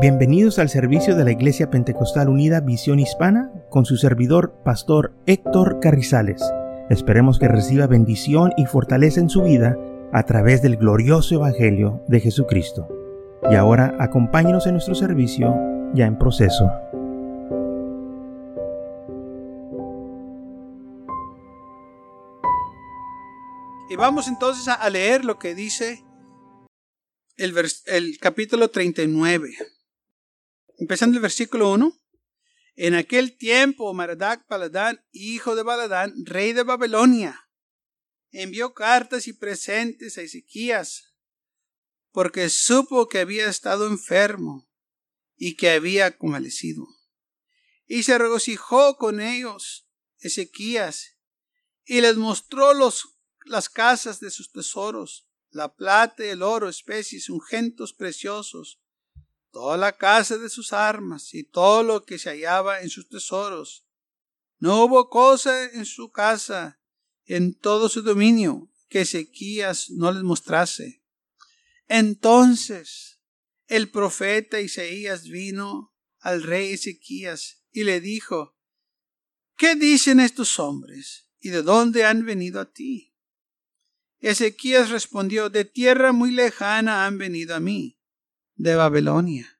Bienvenidos 0.00 0.60
al 0.60 0.68
servicio 0.68 1.16
de 1.16 1.24
la 1.24 1.32
Iglesia 1.32 1.70
Pentecostal 1.70 2.28
Unida 2.28 2.60
Visión 2.60 3.00
Hispana 3.00 3.50
con 3.68 3.84
su 3.84 3.96
servidor, 3.96 4.54
Pastor 4.64 5.12
Héctor 5.26 5.80
Carrizales. 5.80 6.40
Esperemos 6.88 7.40
que 7.40 7.48
reciba 7.48 7.88
bendición 7.88 8.52
y 8.56 8.66
fortaleza 8.66 9.20
en 9.20 9.28
su 9.28 9.42
vida 9.42 9.76
a 10.12 10.22
través 10.22 10.62
del 10.62 10.76
glorioso 10.76 11.34
Evangelio 11.34 12.04
de 12.06 12.20
Jesucristo. 12.20 12.88
Y 13.50 13.56
ahora 13.56 13.96
acompáñenos 13.98 14.68
en 14.68 14.74
nuestro 14.74 14.94
servicio 14.94 15.56
ya 15.94 16.06
en 16.06 16.16
proceso. 16.16 16.70
Y 23.90 23.96
vamos 23.96 24.28
entonces 24.28 24.68
a 24.68 24.88
leer 24.90 25.24
lo 25.24 25.40
que 25.40 25.56
dice 25.56 26.04
el, 27.38 28.18
capítulo 28.20 28.68
39. 28.68 29.50
Empezando 30.78 31.16
el 31.16 31.22
versículo 31.22 31.72
1. 31.72 31.92
En 32.76 32.94
aquel 32.94 33.36
tiempo, 33.36 33.92
Maradac 33.92 34.46
Paladán, 34.46 35.04
hijo 35.10 35.56
de 35.56 35.64
Baladán, 35.64 36.14
rey 36.24 36.52
de 36.52 36.62
Babilonia, 36.62 37.50
envió 38.30 38.74
cartas 38.74 39.26
y 39.26 39.32
presentes 39.32 40.16
a 40.16 40.22
Ezequías, 40.22 41.16
porque 42.12 42.48
supo 42.48 43.08
que 43.08 43.18
había 43.18 43.48
estado 43.48 43.88
enfermo 43.88 44.70
y 45.34 45.56
que 45.56 45.70
había 45.70 46.16
convalecido. 46.16 46.86
Y 47.86 48.04
se 48.04 48.16
regocijó 48.16 48.96
con 48.96 49.20
ellos 49.20 49.88
Ezequías, 50.20 51.16
y 51.84 52.02
les 52.02 52.16
mostró 52.16 52.72
los, 52.72 53.18
las 53.46 53.68
casas 53.68 54.20
de 54.20 54.30
sus 54.30 54.52
tesoros, 54.52 55.28
la 55.50 55.74
plata 55.74 56.22
el 56.24 56.42
oro, 56.42 56.68
especies, 56.68 57.28
ungüentos 57.30 57.92
preciosos, 57.92 58.80
toda 59.58 59.76
la 59.76 59.96
casa 59.96 60.38
de 60.38 60.48
sus 60.48 60.72
armas 60.72 61.34
y 61.34 61.42
todo 61.42 61.82
lo 61.82 62.04
que 62.04 62.16
se 62.16 62.30
hallaba 62.30 62.80
en 62.80 62.90
sus 62.90 63.08
tesoros. 63.08 63.84
No 64.60 64.84
hubo 64.84 65.10
cosa 65.10 65.64
en 65.72 65.84
su 65.84 66.12
casa, 66.12 66.80
en 67.24 67.58
todo 67.58 67.88
su 67.88 68.02
dominio, 68.02 68.70
que 68.88 69.00
Ezequías 69.00 69.90
no 69.90 70.12
les 70.12 70.22
mostrase. 70.22 71.02
Entonces 71.88 73.18
el 73.66 73.90
profeta 73.90 74.60
Isaías 74.60 75.24
vino 75.24 75.92
al 76.20 76.44
rey 76.44 76.74
Ezequías 76.74 77.64
y 77.72 77.82
le 77.82 78.00
dijo, 78.00 78.56
¿Qué 79.56 79.74
dicen 79.74 80.20
estos 80.20 80.60
hombres? 80.60 81.30
¿Y 81.40 81.48
de 81.48 81.62
dónde 81.62 82.04
han 82.04 82.24
venido 82.24 82.60
a 82.60 82.70
ti? 82.70 83.16
Ezequías 84.20 84.90
respondió, 84.90 85.50
de 85.50 85.64
tierra 85.64 86.12
muy 86.12 86.30
lejana 86.30 87.06
han 87.06 87.18
venido 87.18 87.56
a 87.56 87.60
mí 87.60 87.97
de 88.58 88.74
Babilonia. 88.74 89.58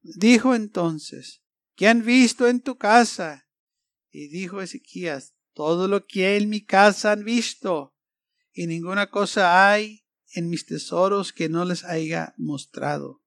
Dijo 0.00 0.54
entonces, 0.54 1.42
¿qué 1.74 1.88
han 1.88 2.04
visto 2.04 2.48
en 2.48 2.60
tu 2.60 2.78
casa? 2.78 3.48
Y 4.10 4.28
dijo 4.28 4.62
Ezequías, 4.62 5.34
todo 5.52 5.88
lo 5.88 6.06
que 6.06 6.36
en 6.36 6.48
mi 6.48 6.64
casa 6.64 7.12
han 7.12 7.24
visto, 7.24 7.94
y 8.52 8.66
ninguna 8.66 9.10
cosa 9.10 9.70
hay 9.70 10.06
en 10.32 10.48
mis 10.48 10.64
tesoros 10.64 11.32
que 11.32 11.48
no 11.48 11.64
les 11.64 11.84
haya 11.84 12.34
mostrado. 12.38 13.22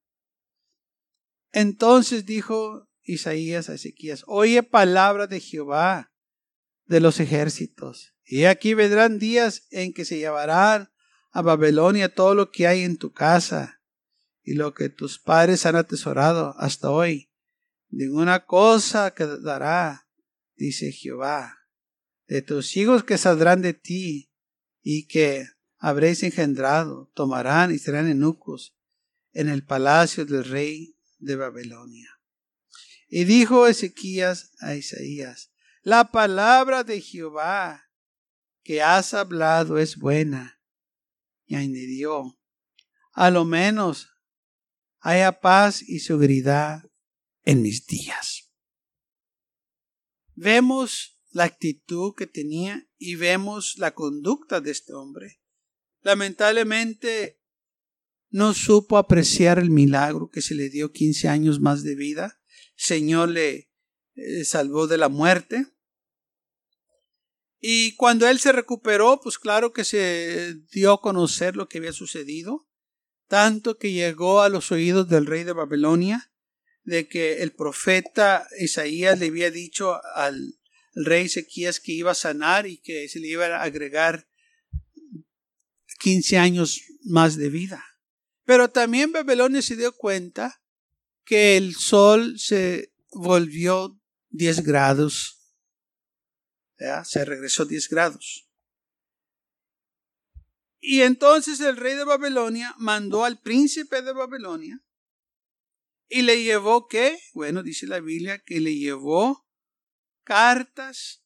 Entonces 1.52 2.26
dijo 2.26 2.88
Isaías 3.02 3.68
a 3.68 3.74
Ezequías, 3.74 4.24
oye 4.26 4.62
palabra 4.62 5.26
de 5.26 5.40
Jehová 5.40 6.12
de 6.86 7.00
los 7.00 7.20
ejércitos, 7.20 8.14
y 8.24 8.44
aquí 8.44 8.72
vendrán 8.74 9.18
días 9.18 9.66
en 9.70 9.92
que 9.92 10.06
se 10.06 10.16
llevarán 10.16 10.90
a 11.30 11.42
Babilonia 11.42 12.14
todo 12.14 12.34
lo 12.34 12.50
que 12.50 12.66
hay 12.66 12.82
en 12.82 12.96
tu 12.96 13.12
casa, 13.12 13.82
y 14.44 14.54
lo 14.54 14.74
que 14.74 14.90
tus 14.90 15.18
padres 15.18 15.66
han 15.66 15.74
atesorado 15.74 16.54
hasta 16.58 16.90
hoy. 16.90 17.30
Ninguna 17.88 18.44
cosa 18.44 19.12
quedará, 19.12 20.06
dice 20.54 20.92
Jehová, 20.92 21.58
de 22.28 22.42
tus 22.42 22.76
hijos 22.76 23.04
que 23.04 23.18
saldrán 23.18 23.62
de 23.62 23.74
ti 23.74 24.30
y 24.82 25.06
que 25.06 25.48
habréis 25.78 26.22
engendrado, 26.22 27.10
tomarán 27.14 27.72
y 27.72 27.78
serán 27.78 28.08
eunucos 28.08 28.76
en 29.32 29.48
el 29.48 29.64
palacio 29.64 30.24
del 30.26 30.44
rey 30.44 30.98
de 31.18 31.36
Babilonia. 31.36 32.10
Y 33.08 33.24
dijo 33.24 33.66
Ezequías 33.66 34.52
a 34.60 34.74
Isaías, 34.74 35.52
la 35.82 36.10
palabra 36.10 36.84
de 36.84 37.00
Jehová 37.00 37.84
que 38.62 38.82
has 38.82 39.14
hablado 39.14 39.78
es 39.78 39.96
buena. 39.96 40.60
Y 41.46 41.56
añadió, 41.56 42.38
a 43.12 43.30
lo 43.30 43.44
menos 43.44 44.13
haya 45.04 45.38
paz 45.38 45.82
y 45.86 46.00
seguridad 46.00 46.82
en 47.42 47.60
mis 47.60 47.86
días. 47.86 48.50
Vemos 50.34 51.20
la 51.30 51.44
actitud 51.44 52.14
que 52.16 52.26
tenía 52.26 52.88
y 52.96 53.16
vemos 53.16 53.74
la 53.76 53.92
conducta 53.92 54.62
de 54.62 54.70
este 54.70 54.94
hombre. 54.94 55.42
Lamentablemente 56.00 57.38
no 58.30 58.54
supo 58.54 58.96
apreciar 58.96 59.58
el 59.58 59.70
milagro 59.70 60.30
que 60.30 60.40
se 60.40 60.54
le 60.54 60.70
dio 60.70 60.90
15 60.90 61.28
años 61.28 61.60
más 61.60 61.82
de 61.82 61.96
vida. 61.96 62.40
Señor 62.74 63.28
le 63.28 63.70
eh, 64.14 64.44
salvó 64.44 64.86
de 64.86 64.96
la 64.96 65.10
muerte. 65.10 65.66
Y 67.60 67.94
cuando 67.96 68.26
él 68.26 68.38
se 68.40 68.52
recuperó, 68.52 69.20
pues 69.22 69.38
claro 69.38 69.74
que 69.74 69.84
se 69.84 70.54
dio 70.72 70.94
a 70.94 71.00
conocer 71.02 71.56
lo 71.56 71.68
que 71.68 71.76
había 71.76 71.92
sucedido 71.92 72.66
tanto 73.28 73.78
que 73.78 73.92
llegó 73.92 74.42
a 74.42 74.48
los 74.48 74.72
oídos 74.72 75.08
del 75.08 75.26
rey 75.26 75.44
de 75.44 75.52
Babilonia 75.52 76.30
de 76.84 77.08
que 77.08 77.42
el 77.42 77.52
profeta 77.52 78.46
Isaías 78.58 79.18
le 79.18 79.26
había 79.26 79.50
dicho 79.50 80.00
al 80.14 80.58
rey 80.94 81.26
Ezequías 81.26 81.80
que 81.80 81.92
iba 81.92 82.12
a 82.12 82.14
sanar 82.14 82.66
y 82.66 82.78
que 82.78 83.08
se 83.08 83.20
le 83.20 83.28
iba 83.28 83.46
a 83.46 83.62
agregar 83.62 84.28
15 86.00 86.38
años 86.38 86.82
más 87.02 87.36
de 87.36 87.48
vida. 87.48 87.82
Pero 88.44 88.68
también 88.68 89.12
Babilonia 89.12 89.62
se 89.62 89.76
dio 89.76 89.92
cuenta 89.92 90.62
que 91.24 91.56
el 91.56 91.74
sol 91.74 92.38
se 92.38 92.92
volvió 93.10 93.98
10 94.30 94.62
grados. 94.64 95.40
Se 97.04 97.24
regresó 97.24 97.64
10 97.64 97.88
grados. 97.88 98.43
Y 100.86 101.00
entonces 101.00 101.60
el 101.60 101.78
rey 101.78 101.94
de 101.94 102.04
Babilonia 102.04 102.74
mandó 102.76 103.24
al 103.24 103.40
príncipe 103.40 104.02
de 104.02 104.12
Babilonia 104.12 104.84
y 106.10 106.20
le 106.20 106.42
llevó 106.42 106.88
qué? 106.88 107.18
Bueno, 107.32 107.62
dice 107.62 107.86
la 107.86 108.00
Biblia 108.00 108.42
que 108.44 108.60
le 108.60 108.76
llevó 108.76 109.48
cartas, 110.24 111.24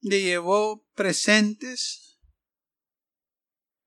le 0.00 0.22
llevó 0.22 0.86
presentes, 0.94 2.18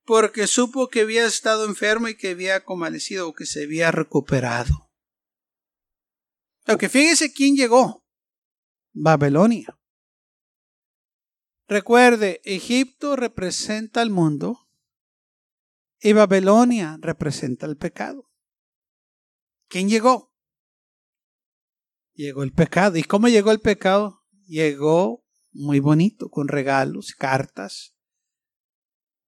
porque 0.04 0.46
supo 0.46 0.88
que 0.88 1.00
había 1.00 1.26
estado 1.26 1.64
enfermo 1.64 2.06
y 2.06 2.16
que 2.16 2.30
había 2.30 2.64
convalecido 2.64 3.28
o 3.28 3.34
que 3.34 3.46
se 3.46 3.64
había 3.64 3.90
recuperado. 3.90 4.92
Aunque 6.66 6.88
fíjese 6.88 7.32
quién 7.32 7.56
llegó. 7.56 8.04
Babilonia. 8.92 9.77
Recuerde, 11.68 12.40
Egipto 12.44 13.14
representa 13.14 14.00
al 14.00 14.08
mundo 14.08 14.70
y 16.00 16.14
Babilonia 16.14 16.96
representa 16.98 17.66
el 17.66 17.76
pecado. 17.76 18.30
¿Quién 19.68 19.90
llegó? 19.90 20.32
Llegó 22.14 22.42
el 22.42 22.52
pecado. 22.52 22.96
¿Y 22.96 23.02
cómo 23.02 23.28
llegó 23.28 23.50
el 23.50 23.60
pecado? 23.60 24.22
Llegó 24.46 25.26
muy 25.52 25.78
bonito, 25.78 26.30
con 26.30 26.48
regalos, 26.48 27.12
cartas. 27.12 27.94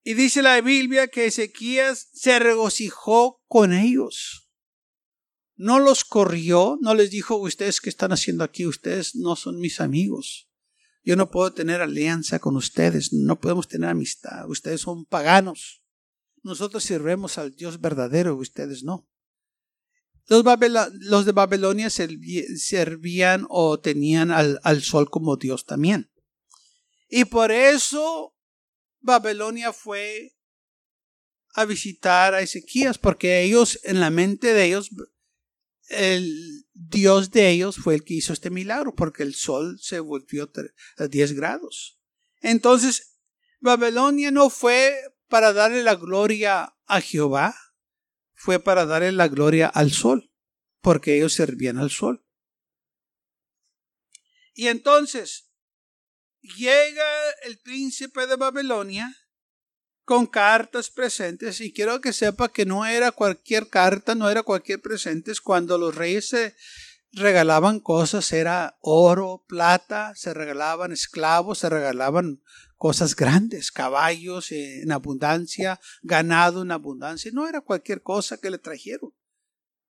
Y 0.02 0.14
dice 0.14 0.40
la 0.40 0.60
Biblia 0.62 1.08
que 1.08 1.26
Ezequías 1.26 2.08
se 2.14 2.38
regocijó 2.38 3.43
con 3.48 3.75
ellos. 3.75 4.50
No 5.56 5.78
los 5.78 6.04
corrió, 6.04 6.78
no 6.81 6.94
les 6.94 7.10
dijo, 7.10 7.36
ustedes 7.36 7.82
qué 7.82 7.90
están 7.90 8.12
haciendo 8.12 8.44
aquí, 8.44 8.66
ustedes 8.66 9.14
no 9.14 9.36
son 9.36 9.58
mis 9.58 9.81
amigos. 9.81 10.50
Yo 11.02 11.17
no 11.17 11.31
puedo 11.31 11.52
tener 11.52 11.81
alianza 11.81 12.38
con 12.38 12.56
ustedes, 12.56 13.12
no 13.12 13.41
podemos 13.41 13.69
tener 13.69 13.91
amistad. 13.91 14.49
Ustedes 14.49 14.82
son 14.82 15.06
paganos. 15.06 15.82
Nosotros 16.43 16.85
sirvemos 16.85 17.38
al 17.38 17.55
Dios 17.55 17.81
verdadero, 17.81 18.37
ustedes 18.37 18.82
no. 18.82 19.08
Los, 20.29 21.25
de 21.25 21.32
Babilonia 21.32 21.91
servían 21.91 23.47
o 23.49 23.81
tenían 23.81 24.31
al, 24.31 24.61
al 24.62 24.82
sol 24.82 25.11
como 25.11 25.37
Dios 25.37 25.67
también. 25.67 26.11
Y 27.08 27.25
por 27.25 27.50
eso 27.50 28.37
Babilonia 29.00 29.73
fue 29.73 30.37
a 31.55 31.64
visitar 31.64 32.35
a 32.35 32.43
Ezequías, 32.43 32.99
porque 32.99 33.43
ellos, 33.43 33.81
en 33.82 33.99
la 33.99 34.11
mente 34.11 34.53
de 34.55 34.67
ellos, 34.67 34.91
el 35.90 36.66
Dios 36.72 37.31
de 37.31 37.50
ellos 37.50 37.76
fue 37.76 37.94
el 37.96 38.04
que 38.04 38.14
hizo 38.14 38.32
este 38.32 38.48
milagro, 38.48 38.94
porque 38.94 39.22
el 39.22 39.34
sol 39.34 39.78
se 39.81 40.00
volvió 40.00 40.50
a 40.98 41.06
10 41.06 41.32
grados. 41.34 42.00
Entonces, 42.40 43.19
Babilonia 43.60 44.31
no 44.31 44.48
fue 44.50 44.96
para 45.28 45.52
darle 45.52 45.82
la 45.82 45.96
gloria 45.96 46.75
a 46.87 47.00
Jehová, 47.00 47.54
fue 48.34 48.58
para 48.58 48.87
darle 48.87 49.12
la 49.12 49.28
gloria 49.28 49.66
al 49.66 49.90
sol, 49.90 50.32
porque 50.81 51.16
ellos 51.16 51.34
servían 51.34 51.76
al 51.76 51.90
sol. 51.90 52.25
Y 54.54 54.69
entonces 54.69 55.50
llega 56.40 57.04
el 57.44 57.58
príncipe 57.58 58.26
de 58.26 58.36
Babilonia 58.36 59.14
con 60.10 60.26
cartas 60.26 60.90
presentes 60.90 61.60
y 61.60 61.72
quiero 61.72 62.00
que 62.00 62.12
sepa 62.12 62.48
que 62.48 62.66
no 62.66 62.84
era 62.84 63.12
cualquier 63.12 63.68
carta, 63.68 64.16
no 64.16 64.28
era 64.28 64.42
cualquier 64.42 64.82
presente. 64.82 65.30
Cuando 65.40 65.78
los 65.78 65.94
reyes 65.94 66.30
se 66.30 66.56
regalaban 67.12 67.78
cosas, 67.78 68.32
era 68.32 68.76
oro, 68.80 69.44
plata, 69.46 70.12
se 70.16 70.34
regalaban 70.34 70.90
esclavos, 70.90 71.58
se 71.60 71.68
regalaban 71.68 72.42
cosas 72.76 73.14
grandes, 73.14 73.70
caballos 73.70 74.50
en 74.50 74.90
abundancia, 74.90 75.78
ganado 76.02 76.62
en 76.62 76.72
abundancia. 76.72 77.30
No 77.32 77.46
era 77.46 77.60
cualquier 77.60 78.02
cosa 78.02 78.36
que 78.36 78.50
le 78.50 78.58
trajeron. 78.58 79.12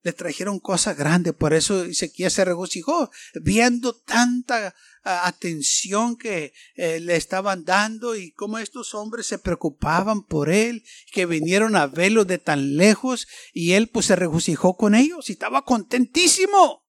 Le 0.03 0.13
trajeron 0.13 0.59
cosas 0.59 0.97
grandes. 0.97 1.33
Por 1.33 1.53
eso 1.53 1.83
Ezequiel 1.83 2.31
se 2.31 2.45
regocijó 2.45 3.11
viendo 3.41 3.93
tanta 3.93 4.73
ah, 5.03 5.27
atención 5.27 6.17
que 6.17 6.53
eh, 6.75 6.99
le 6.99 7.15
estaban 7.15 7.65
dando 7.65 8.15
y 8.15 8.31
cómo 8.31 8.57
estos 8.57 8.95
hombres 8.95 9.27
se 9.27 9.37
preocupaban 9.37 10.23
por 10.23 10.49
él, 10.49 10.83
que 11.11 11.25
vinieron 11.25 11.75
a 11.75 11.87
verlo 11.87 12.25
de 12.25 12.39
tan 12.39 12.77
lejos 12.77 13.27
y 13.53 13.73
él 13.73 13.89
pues 13.89 14.07
se 14.07 14.15
regocijó 14.15 14.75
con 14.75 14.95
ellos 14.95 15.29
y 15.29 15.33
estaba 15.33 15.63
contentísimo. 15.63 16.85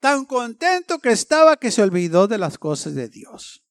Tan 0.00 0.26
contento 0.26 0.98
que 0.98 1.12
estaba 1.12 1.56
que 1.56 1.70
se 1.70 1.82
olvidó 1.82 2.28
de 2.28 2.36
las 2.36 2.58
cosas 2.58 2.94
de 2.94 3.08
Dios. 3.08 3.64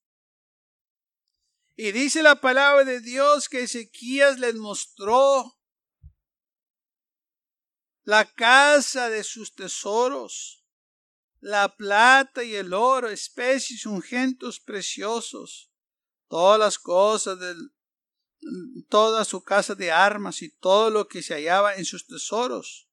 Y 1.75 1.91
dice 1.91 2.21
la 2.21 2.39
palabra 2.39 2.85
de 2.85 3.01
Dios 3.01 3.49
que 3.49 3.63
Ezequías 3.63 4.39
les 4.39 4.55
mostró 4.55 5.57
la 8.03 8.25
casa 8.25 9.09
de 9.09 9.23
sus 9.23 9.53
tesoros, 9.53 10.65
la 11.39 11.75
plata 11.75 12.44
y 12.44 12.55
el 12.55 12.73
oro, 12.73 13.09
especies, 13.09 13.85
ungentes 13.85 14.59
preciosos, 14.59 15.71
todas 16.27 16.59
las 16.59 16.79
cosas 16.79 17.39
de 17.39 17.55
toda 18.89 19.23
su 19.23 19.44
casa 19.44 19.75
de 19.75 19.91
armas 19.91 20.41
y 20.41 20.50
todo 20.50 20.89
lo 20.89 21.07
que 21.07 21.21
se 21.21 21.33
hallaba 21.33 21.75
en 21.75 21.85
sus 21.85 22.05
tesoros. 22.05 22.89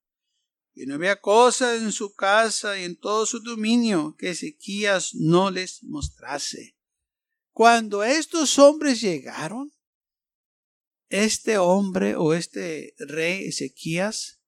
Y 0.73 0.85
no 0.85 0.95
había 0.95 1.19
cosa 1.19 1.75
en 1.75 1.91
su 1.91 2.13
casa 2.13 2.79
y 2.79 2.85
en 2.85 2.97
todo 2.97 3.25
su 3.25 3.41
dominio 3.41 4.15
que 4.17 4.29
Ezequías 4.29 5.13
no 5.15 5.51
les 5.51 5.83
mostrase. 5.83 6.77
Cuando 7.51 8.03
estos 8.03 8.57
hombres 8.57 9.01
llegaron, 9.01 9.73
este 11.09 11.57
hombre 11.57 12.15
o 12.15 12.33
este 12.33 12.95
rey 12.97 13.47
Ezequías 13.47 14.40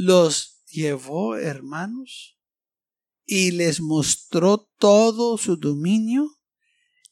los 0.00 0.64
llevó, 0.64 1.36
hermanos, 1.36 2.38
y 3.26 3.50
les 3.50 3.82
mostró 3.82 4.70
todo 4.78 5.36
su 5.36 5.56
dominio, 5.56 6.38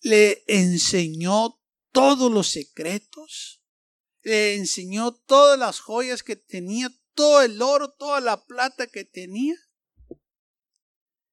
le 0.00 0.42
enseñó 0.46 1.60
todos 1.92 2.32
los 2.32 2.48
secretos, 2.48 3.62
le 4.22 4.54
enseñó 4.54 5.12
todas 5.12 5.58
las 5.58 5.80
joyas 5.80 6.22
que 6.22 6.36
tenía, 6.36 6.88
todo 7.12 7.42
el 7.42 7.60
oro, 7.60 7.90
toda 7.90 8.22
la 8.22 8.46
plata 8.46 8.86
que 8.86 9.04
tenía 9.04 9.56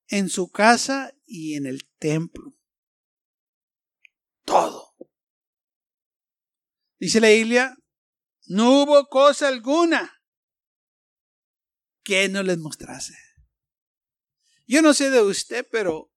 en 0.07 0.27
su 0.27 0.49
casa 0.49 1.15
y 1.25 1.53
en 1.53 1.67
el 1.67 1.87
templo 1.99 2.53
todo. 4.43 4.93
Dice 6.99 7.21
la 7.21 7.29
Biblia, 7.29 7.77
no 8.47 8.83
hubo 8.83 9.07
cosa 9.07 9.47
alguna 9.47 10.14
que 12.05 12.29
no 12.29 12.41
les 12.41 12.57
mostrase. 12.57 13.13
Yo 14.65 14.81
no 14.81 14.93
sé 14.93 15.09
de 15.09 15.21
usted, 15.21 15.67
pero 15.69 16.09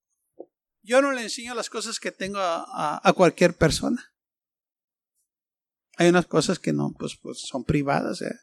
yo 0.82 1.02
no 1.02 1.10
le 1.10 1.22
enseño 1.22 1.56
las 1.56 1.68
cosas 1.68 1.98
que 1.98 2.12
tengo 2.12 2.38
a, 2.40 3.12
cualquier 3.16 3.56
persona. 3.56 4.14
Hay 5.96 6.08
unas 6.08 6.26
cosas 6.26 6.60
que 6.60 6.72
no, 6.72 6.92
pues, 6.96 7.16
pues 7.16 7.40
son 7.40 7.64
privadas. 7.64 8.22
¿eh? 8.22 8.38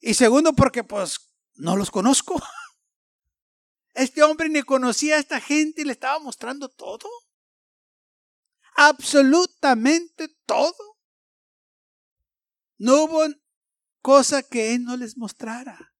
Y 0.00 0.14
segundo, 0.14 0.54
porque 0.54 0.82
pues 0.82 1.20
no 1.54 1.76
los 1.76 1.92
conozco. 1.92 2.42
Este 3.94 4.22
hombre 4.22 4.50
ni 4.50 4.60
conocía 4.62 5.14
a 5.14 5.20
esta 5.20 5.40
gente 5.40 5.80
y 5.80 5.84
le 5.84 5.92
estaba 5.92 6.18
mostrando 6.18 6.68
todo 6.68 7.08
absolutamente 8.76 10.28
todo. 10.44 10.98
No 12.78 13.04
hubo 13.04 13.24
cosa 14.02 14.42
que 14.42 14.74
Él 14.74 14.84
no 14.84 14.96
les 14.96 15.16
mostrara. 15.16 15.94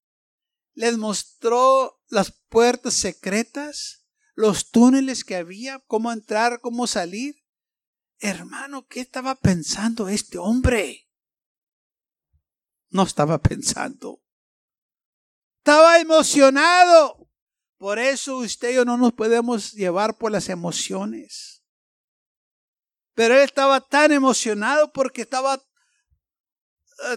Les 0.77 0.99
mostró 0.99 2.03
las 2.09 2.31
puertas 2.31 2.95
secretas, 2.95 4.07
los 4.35 4.71
túneles 4.71 5.25
que 5.25 5.35
había, 5.35 5.81
cómo 5.87 6.13
entrar, 6.13 6.61
cómo 6.61 6.87
salir. 6.87 7.43
Hermano, 8.19 8.87
¿qué 8.87 9.01
estaba 9.01 9.35
pensando 9.35 10.09
este 10.09 10.37
hombre? 10.37 11.09
No 12.91 13.05
estaba 13.05 13.39
pensando. 13.39 14.23
Estaba 15.59 15.99
emocionado. 15.99 17.27
Por 17.79 17.99
eso 17.99 18.37
usted 18.37 18.71
y 18.71 18.75
yo 18.75 18.85
no 18.85 18.99
nos 18.99 19.15
podemos 19.15 19.73
llevar 19.73 20.19
por 20.19 20.31
las 20.31 20.51
emociones. 20.51 21.65
Pero 23.15 23.35
él 23.35 23.41
estaba 23.41 23.81
tan 23.81 24.13
emocionado 24.13 24.93
porque 24.93 25.23
estaba 25.23 25.59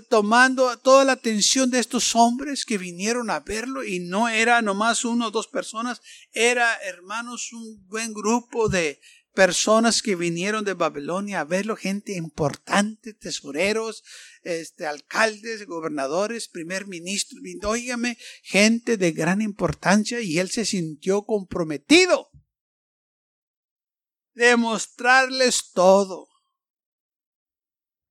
tomando 0.09 0.77
toda 0.77 1.05
la 1.05 1.13
atención 1.13 1.69
de 1.69 1.79
estos 1.79 2.15
hombres 2.15 2.65
que 2.65 2.77
vinieron 2.77 3.29
a 3.29 3.39
verlo 3.39 3.83
y 3.83 3.99
no 3.99 4.27
era 4.27 4.61
nomás 4.61 5.05
uno 5.05 5.27
o 5.27 5.31
dos 5.31 5.47
personas, 5.47 6.01
era 6.33 6.75
hermanos 6.83 7.53
un 7.53 7.87
buen 7.87 8.13
grupo 8.13 8.69
de 8.69 8.99
personas 9.33 10.01
que 10.01 10.15
vinieron 10.15 10.65
de 10.65 10.73
Babilonia 10.73 11.39
a 11.39 11.45
verlo, 11.45 11.75
gente 11.75 12.13
importante, 12.17 13.13
tesoreros, 13.13 14.03
este, 14.43 14.85
alcaldes, 14.85 15.65
gobernadores, 15.65 16.49
primer 16.49 16.87
ministro, 16.87 17.39
óigame, 17.63 18.17
gente 18.43 18.97
de 18.97 19.11
gran 19.11 19.41
importancia 19.41 20.19
y 20.19 20.39
él 20.39 20.49
se 20.49 20.65
sintió 20.65 21.23
comprometido 21.23 22.29
demostrarles 24.39 25.71
todo. 25.73 26.27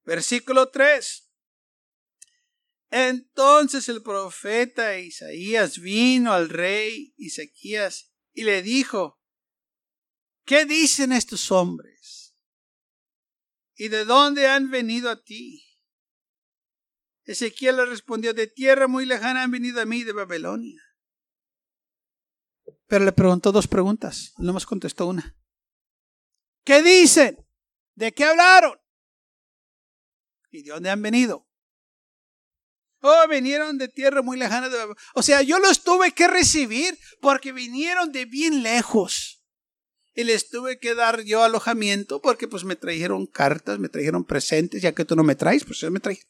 Versículo 0.04 0.70
3. 0.70 1.27
Entonces 2.90 3.88
el 3.88 4.02
profeta 4.02 4.98
Isaías 4.98 5.78
vino 5.78 6.32
al 6.32 6.48
rey 6.48 7.14
Ezequías 7.18 8.12
y 8.32 8.44
le 8.44 8.62
dijo, 8.62 9.20
¿qué 10.44 10.64
dicen 10.64 11.12
estos 11.12 11.50
hombres? 11.50 12.34
¿Y 13.76 13.88
de 13.88 14.04
dónde 14.04 14.48
han 14.48 14.70
venido 14.70 15.10
a 15.10 15.22
ti? 15.22 15.64
Ezequiel 17.24 17.76
le 17.76 17.84
respondió, 17.84 18.32
de 18.32 18.46
tierra 18.46 18.88
muy 18.88 19.04
lejana 19.04 19.42
han 19.42 19.50
venido 19.50 19.82
a 19.82 19.84
mí 19.84 20.02
de 20.02 20.12
Babilonia. 20.12 20.82
Pero 22.86 23.04
le 23.04 23.12
preguntó 23.12 23.52
dos 23.52 23.68
preguntas, 23.68 24.32
no 24.38 24.54
más 24.54 24.64
contestó 24.64 25.06
una. 25.06 25.36
¿Qué 26.64 26.82
dicen? 26.82 27.46
¿De 27.94 28.12
qué 28.12 28.24
hablaron? 28.24 28.78
¿Y 30.50 30.62
de 30.62 30.70
dónde 30.70 30.88
han 30.88 31.02
venido? 31.02 31.47
Oh, 33.00 33.28
vinieron 33.28 33.78
de 33.78 33.88
tierra 33.88 34.22
muy 34.22 34.36
lejana. 34.36 34.68
O 35.14 35.22
sea, 35.22 35.42
yo 35.42 35.58
los 35.58 35.84
tuve 35.84 36.12
que 36.12 36.26
recibir 36.26 36.98
porque 37.20 37.52
vinieron 37.52 38.12
de 38.12 38.24
bien 38.24 38.62
lejos. 38.62 39.44
Y 40.14 40.24
les 40.24 40.48
tuve 40.50 40.80
que 40.80 40.96
dar 40.96 41.22
yo 41.22 41.44
alojamiento 41.44 42.20
porque 42.20 42.48
pues 42.48 42.64
me 42.64 42.74
trajeron 42.74 43.26
cartas, 43.26 43.78
me 43.78 43.88
trajeron 43.88 44.24
presentes, 44.24 44.82
ya 44.82 44.92
que 44.92 45.04
tú 45.04 45.14
no 45.14 45.22
me 45.22 45.36
traes, 45.36 45.64
pues 45.64 45.78
yo 45.78 45.90
me 45.92 46.00
trajeron. 46.00 46.28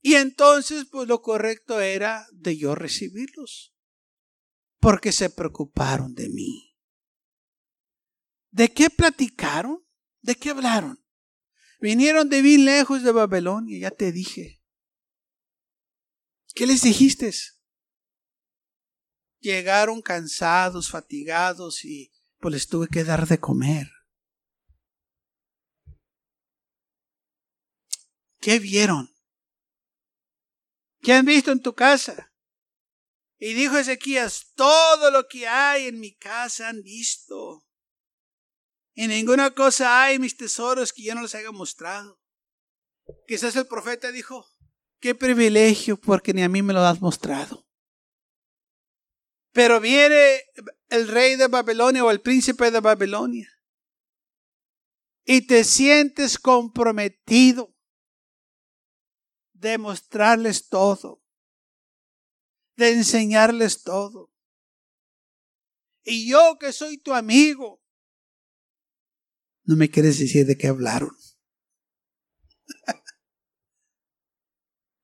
Y 0.00 0.14
entonces 0.14 0.86
pues 0.90 1.06
lo 1.06 1.20
correcto 1.20 1.80
era 1.80 2.26
de 2.32 2.56
yo 2.56 2.74
recibirlos. 2.74 3.74
Porque 4.80 5.12
se 5.12 5.28
preocuparon 5.28 6.14
de 6.14 6.30
mí. 6.30 6.76
¿De 8.50 8.72
qué 8.72 8.88
platicaron? 8.88 9.84
¿De 10.22 10.34
qué 10.34 10.50
hablaron? 10.50 11.04
Vinieron 11.80 12.28
de 12.28 12.42
bien 12.42 12.64
lejos 12.64 13.02
de 13.02 13.12
Babilonia, 13.12 13.78
ya 13.78 13.90
te 13.90 14.12
dije. 14.12 14.57
¿Qué 16.54 16.66
les 16.66 16.82
dijiste? 16.82 17.32
Llegaron 19.40 20.02
cansados, 20.02 20.90
fatigados 20.90 21.84
y 21.84 22.12
pues 22.38 22.52
les 22.52 22.68
tuve 22.68 22.88
que 22.88 23.04
dar 23.04 23.26
de 23.26 23.38
comer. 23.38 23.90
¿Qué 28.40 28.58
vieron? 28.58 29.14
¿Qué 31.00 31.12
han 31.12 31.26
visto 31.26 31.52
en 31.52 31.62
tu 31.62 31.74
casa? 31.74 32.32
Y 33.38 33.54
dijo 33.54 33.78
Ezequías, 33.78 34.52
todo 34.54 35.10
lo 35.10 35.28
que 35.28 35.46
hay 35.46 35.86
en 35.86 36.00
mi 36.00 36.14
casa 36.14 36.68
han 36.68 36.82
visto. 36.82 37.64
Y 38.94 39.06
ninguna 39.06 39.52
cosa 39.52 40.02
hay 40.02 40.18
mis 40.18 40.36
tesoros 40.36 40.92
que 40.92 41.04
yo 41.04 41.14
no 41.14 41.22
les 41.22 41.34
haya 41.36 41.52
mostrado. 41.52 42.20
Quizás 43.28 43.54
el 43.54 43.68
profeta 43.68 44.10
dijo, 44.10 44.44
Qué 45.00 45.14
privilegio 45.14 45.96
porque 45.96 46.32
ni 46.34 46.42
a 46.42 46.48
mí 46.48 46.62
me 46.62 46.72
lo 46.72 46.80
has 46.80 47.00
mostrado. 47.00 47.66
Pero 49.52 49.80
viene 49.80 50.42
el 50.88 51.08
rey 51.08 51.36
de 51.36 51.48
Babilonia 51.48 52.04
o 52.04 52.10
el 52.10 52.20
príncipe 52.20 52.70
de 52.70 52.80
Babilonia 52.80 53.48
y 55.24 55.46
te 55.46 55.62
sientes 55.62 56.38
comprometido 56.38 57.76
de 59.52 59.76
mostrarles 59.76 60.68
todo, 60.68 61.22
de 62.76 62.92
enseñarles 62.92 63.82
todo. 63.82 64.32
Y 66.04 66.30
yo 66.30 66.56
que 66.58 66.72
soy 66.72 66.96
tu 66.96 67.12
amigo, 67.12 67.82
no 69.64 69.76
me 69.76 69.90
quieres 69.90 70.18
decir 70.18 70.46
de 70.46 70.56
qué 70.56 70.68
hablaron. 70.68 71.17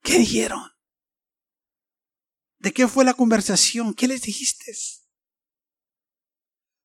¿Qué 0.04 0.18
dijeron? 0.18 0.61
¿De 2.58 2.75
qué 2.75 2.87
fue 2.87 3.06
la 3.06 3.14
conversación? 3.14 3.94
¿Qué 3.94 4.06
les 4.06 4.20
dijiste? 4.20 4.73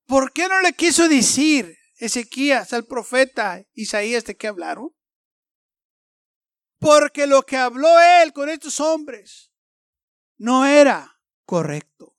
¿Por 0.07 0.31
qué 0.31 0.47
no 0.47 0.61
le 0.61 0.71
quiso 0.71 1.07
decir 1.09 1.77
Ezequías 1.97 2.71
al 2.71 2.85
profeta 2.85 3.61
Isaías 3.73 4.23
de 4.23 4.37
qué 4.37 4.47
hablaron? 4.47 4.95
Porque 6.79 7.27
lo 7.27 7.43
que 7.43 7.57
habló 7.57 7.89
él 7.99 8.31
con 8.31 8.49
estos 8.49 8.79
hombres 8.79 9.51
no 10.37 10.65
era 10.65 11.19
correcto. 11.45 12.15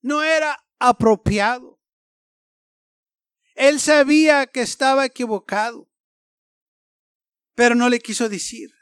No 0.00 0.22
era 0.22 0.66
apropiado. 0.78 1.78
Él 3.54 3.80
sabía 3.80 4.46
que 4.46 4.62
estaba 4.62 5.04
equivocado, 5.04 5.90
pero 7.54 7.74
no 7.74 7.90
le 7.90 8.00
quiso 8.00 8.30
decir. 8.30 8.77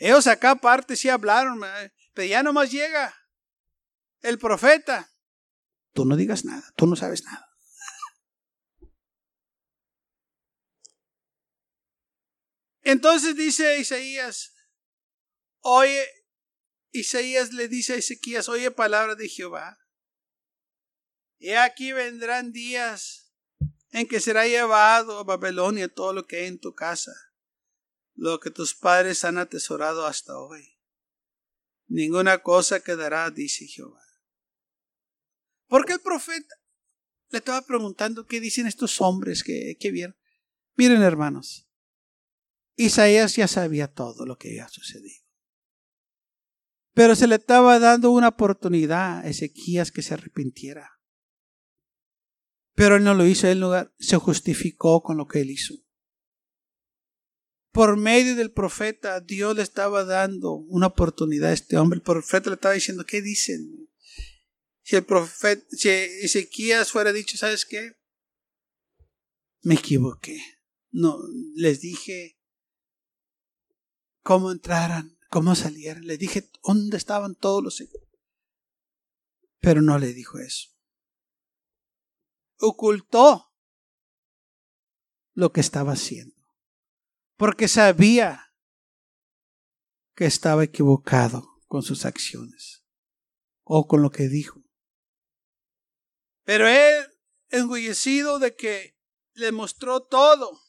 Ellos 0.00 0.26
acá 0.26 0.52
aparte 0.52 0.96
sí 0.96 1.10
hablaron, 1.10 1.60
pero 2.14 2.26
ya 2.26 2.42
nomás 2.42 2.72
llega 2.72 3.14
el 4.22 4.38
profeta. 4.38 5.12
Tú 5.92 6.06
no 6.06 6.16
digas 6.16 6.42
nada, 6.44 6.72
tú 6.74 6.86
no 6.86 6.96
sabes 6.96 7.22
nada. 7.22 7.46
Entonces 12.82 13.36
dice 13.36 13.78
Isaías, 13.78 14.54
oye, 15.60 16.08
Isaías 16.92 17.52
le 17.52 17.68
dice 17.68 17.92
a 17.92 17.96
Ezequías, 17.96 18.48
oye 18.48 18.70
palabra 18.70 19.14
de 19.14 19.28
Jehová. 19.28 19.78
Y 21.38 21.50
aquí 21.50 21.92
vendrán 21.92 22.52
días 22.52 23.34
en 23.90 24.08
que 24.08 24.18
será 24.18 24.46
llevado 24.46 25.18
a 25.18 25.24
Babilonia 25.24 25.92
todo 25.92 26.14
lo 26.14 26.26
que 26.26 26.38
hay 26.38 26.46
en 26.46 26.58
tu 26.58 26.74
casa, 26.74 27.12
lo 28.20 28.38
que 28.38 28.50
tus 28.50 28.74
padres 28.74 29.24
han 29.24 29.38
atesorado 29.38 30.06
hasta 30.06 30.38
hoy. 30.38 30.76
Ninguna 31.88 32.42
cosa 32.42 32.80
quedará, 32.80 33.30
dice 33.30 33.66
Jehová. 33.66 34.02
Porque 35.66 35.94
el 35.94 36.00
profeta 36.00 36.54
le 37.30 37.38
estaba 37.38 37.62
preguntando 37.62 38.26
qué 38.26 38.38
dicen 38.40 38.66
estos 38.66 39.00
hombres 39.00 39.42
que, 39.42 39.76
que 39.80 39.90
vieron. 39.90 40.16
Miren, 40.76 41.00
hermanos, 41.00 41.66
Isaías 42.76 43.36
ya 43.36 43.48
sabía 43.48 43.88
todo 43.88 44.26
lo 44.26 44.36
que 44.36 44.48
había 44.48 44.68
sucedido. 44.68 45.24
Pero 46.92 47.16
se 47.16 47.26
le 47.26 47.36
estaba 47.36 47.78
dando 47.78 48.10
una 48.10 48.28
oportunidad 48.28 49.20
a 49.20 49.28
Ezequías 49.28 49.90
que 49.90 50.02
se 50.02 50.12
arrepintiera. 50.12 51.00
Pero 52.74 52.96
él 52.96 53.04
no 53.04 53.14
lo 53.14 53.24
hizo, 53.24 53.46
él 53.48 53.64
se 53.98 54.18
justificó 54.18 55.02
con 55.02 55.16
lo 55.16 55.26
que 55.26 55.40
él 55.40 55.50
hizo. 55.50 55.74
Por 57.72 57.96
medio 57.96 58.34
del 58.34 58.50
profeta, 58.50 59.20
Dios 59.20 59.54
le 59.54 59.62
estaba 59.62 60.04
dando 60.04 60.54
una 60.54 60.88
oportunidad 60.88 61.50
a 61.50 61.54
este 61.54 61.76
hombre. 61.76 61.98
El 61.98 62.02
profeta 62.02 62.50
le 62.50 62.54
estaba 62.54 62.74
diciendo, 62.74 63.04
¿qué 63.06 63.22
dicen? 63.22 63.88
Si 64.82 64.96
el 64.96 65.04
profeta, 65.04 65.64
si 65.70 65.88
Ezequías 65.88 66.90
fuera 66.90 67.12
dicho, 67.12 67.36
¿sabes 67.36 67.64
qué? 67.64 67.96
Me 69.62 69.74
equivoqué. 69.74 70.42
No, 70.90 71.18
les 71.54 71.80
dije 71.80 72.40
cómo 74.22 74.50
entraran, 74.50 75.16
cómo 75.28 75.54
salieran. 75.54 76.06
Le 76.06 76.18
dije 76.18 76.50
dónde 76.64 76.96
estaban 76.96 77.36
todos 77.36 77.62
los... 77.62 77.84
Pero 79.60 79.80
no 79.82 79.98
le 79.98 80.12
dijo 80.12 80.38
eso. 80.38 80.70
Ocultó 82.58 83.52
lo 85.34 85.52
que 85.52 85.60
estaba 85.60 85.92
haciendo. 85.92 86.39
Porque 87.40 87.68
sabía 87.68 88.52
que 90.14 90.26
estaba 90.26 90.62
equivocado 90.62 91.62
con 91.68 91.82
sus 91.82 92.04
acciones 92.04 92.84
o 93.64 93.88
con 93.88 94.02
lo 94.02 94.10
que 94.10 94.28
dijo. 94.28 94.62
Pero 96.44 96.68
él, 96.68 97.06
engullecido 97.48 98.40
de 98.40 98.54
que 98.54 98.98
le 99.32 99.52
mostró 99.52 100.02
todo, 100.02 100.60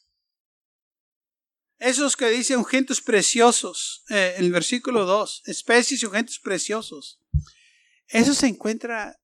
esos 1.78 2.16
que 2.16 2.30
dicen 2.30 2.60
ungentes 2.60 3.02
preciosos, 3.02 4.02
eh, 4.08 4.36
en 4.38 4.46
el 4.46 4.52
versículo 4.52 5.04
2, 5.04 5.42
especies 5.44 6.02
y 6.02 6.06
ungentes 6.06 6.38
preciosos. 6.38 7.20
Eso 8.06 8.32
se 8.32 8.46
encuentra 8.46 9.20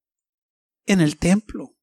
en 0.85 1.01
el 1.01 1.17
templo. 1.17 1.78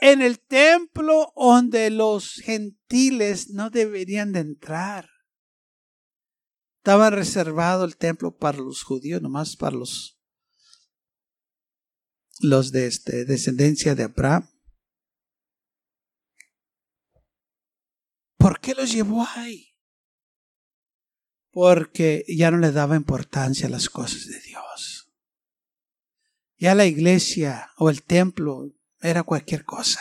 En 0.00 0.22
el 0.22 0.40
templo 0.40 1.32
donde 1.36 1.90
los 1.90 2.34
gentiles 2.34 3.50
no 3.50 3.70
deberían 3.70 4.32
de 4.32 4.40
entrar. 4.40 5.08
Estaba 6.78 7.10
reservado 7.10 7.84
el 7.84 7.96
templo 7.96 8.36
para 8.36 8.58
los 8.58 8.82
judíos, 8.82 9.22
nomás 9.22 9.56
para 9.56 9.76
los, 9.76 10.20
los 12.40 12.72
de 12.72 12.86
este, 12.86 13.24
descendencia 13.24 13.94
de 13.94 14.02
Abraham. 14.02 14.50
¿Por 18.36 18.60
qué 18.60 18.74
los 18.74 18.92
llevó 18.92 19.26
ahí? 19.26 19.74
Porque 21.50 22.26
ya 22.28 22.50
no 22.50 22.58
le 22.58 22.72
daba 22.72 22.96
importancia 22.96 23.68
a 23.68 23.70
las 23.70 23.88
cosas 23.88 24.26
de 24.26 24.38
Dios. 24.40 25.10
Ya 26.58 26.74
la 26.74 26.84
iglesia 26.84 27.70
o 27.78 27.88
el 27.88 28.02
templo 28.02 28.74
era 29.04 29.22
cualquier 29.22 29.66
cosa. 29.66 30.00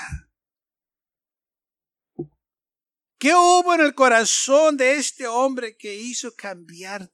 ¿Qué 3.17 3.35
hubo 3.35 3.73
en 3.73 3.81
el 3.81 3.93
corazón 3.95 4.77
de 4.77 4.95
este 4.95 5.27
hombre 5.27 5.75
que 5.75 5.95
hizo 5.95 6.33
cambiar? 6.35 7.13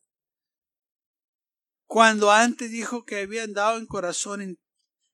Cuando 1.88 2.32
antes 2.32 2.70
dijo 2.70 3.06
que 3.06 3.22
había 3.22 3.44
andado 3.44 3.80
en 3.80 3.88
corazón, 3.88 4.60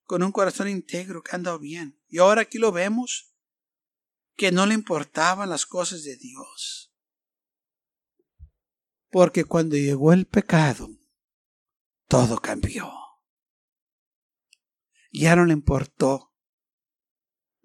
con 0.04 0.22
un 0.22 0.34
corazón 0.34 0.68
íntegro, 0.68 1.24
que 1.24 1.38
andado 1.38 1.60
bien. 1.60 1.98
Y 2.10 2.18
ahora 2.18 2.42
aquí 2.42 2.58
lo 2.58 2.74
vemos 2.74 3.34
que 4.36 4.52
no 4.52 4.66
le 4.66 4.74
importaban 4.74 5.50
las 5.50 5.66
cosas 5.66 6.04
de 6.04 6.18
Dios. 6.18 6.94
Porque 9.10 9.46
cuando 9.46 9.78
llegó 9.78 10.12
el 10.12 10.28
pecado, 10.28 10.90
todo 12.10 12.38
cambió. 12.40 12.92
Ya 15.14 15.38
no 15.38 15.46
le 15.46 15.54
importó 15.54 16.35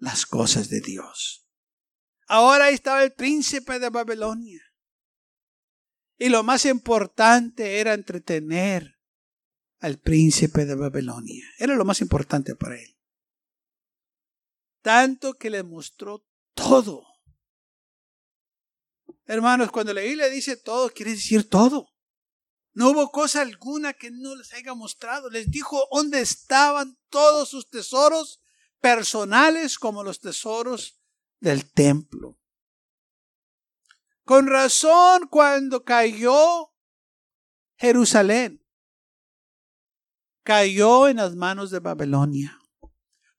las 0.01 0.25
cosas 0.25 0.69
de 0.69 0.81
Dios. 0.81 1.47
Ahora 2.27 2.69
estaba 2.69 3.03
el 3.03 3.13
príncipe 3.13 3.79
de 3.79 3.89
Babilonia. 3.89 4.61
Y 6.17 6.29
lo 6.29 6.43
más 6.43 6.65
importante 6.65 7.79
era 7.79 7.93
entretener 7.93 8.99
al 9.79 9.99
príncipe 9.99 10.65
de 10.65 10.75
Babilonia. 10.75 11.45
Era 11.57 11.75
lo 11.75 11.85
más 11.85 12.01
importante 12.01 12.55
para 12.55 12.79
él. 12.79 12.97
Tanto 14.81 15.35
que 15.35 15.51
le 15.51 15.63
mostró 15.63 16.25
todo. 16.55 17.05
Hermanos, 19.25 19.71
cuando 19.71 19.93
la 19.93 20.01
Biblia 20.01 20.29
dice 20.29 20.57
todo, 20.57 20.89
quiere 20.89 21.11
decir 21.11 21.47
todo. 21.47 21.89
No 22.73 22.89
hubo 22.89 23.11
cosa 23.11 23.41
alguna 23.41 23.93
que 23.93 24.09
no 24.09 24.35
les 24.35 24.51
haya 24.53 24.73
mostrado. 24.73 25.29
Les 25.29 25.51
dijo 25.51 25.87
dónde 25.91 26.21
estaban 26.21 26.97
todos 27.09 27.49
sus 27.49 27.69
tesoros 27.69 28.41
personales 28.81 29.79
como 29.79 30.03
los 30.03 30.19
tesoros 30.19 30.99
del 31.39 31.71
templo. 31.71 32.37
Con 34.23 34.47
razón, 34.47 35.27
cuando 35.29 35.83
cayó 35.83 36.73
Jerusalén, 37.77 38.65
cayó 40.43 41.07
en 41.07 41.17
las 41.17 41.35
manos 41.35 41.71
de 41.71 41.79
Babilonia. 41.79 42.59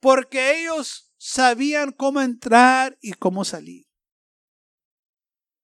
Porque 0.00 0.60
ellos 0.60 1.12
sabían 1.16 1.92
cómo 1.92 2.20
entrar 2.20 2.98
y 3.00 3.12
cómo 3.12 3.44
salir. 3.44 3.86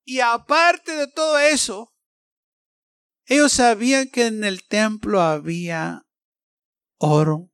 Y 0.05 0.21
aparte 0.21 0.93
de 0.93 1.09
todo 1.09 1.39
eso, 1.39 1.93
ellos 3.27 3.53
sabían 3.53 4.09
que 4.09 4.27
en 4.27 4.45
el 4.45 4.67
templo 4.67 5.21
había 5.21 6.07
oro 6.99 7.51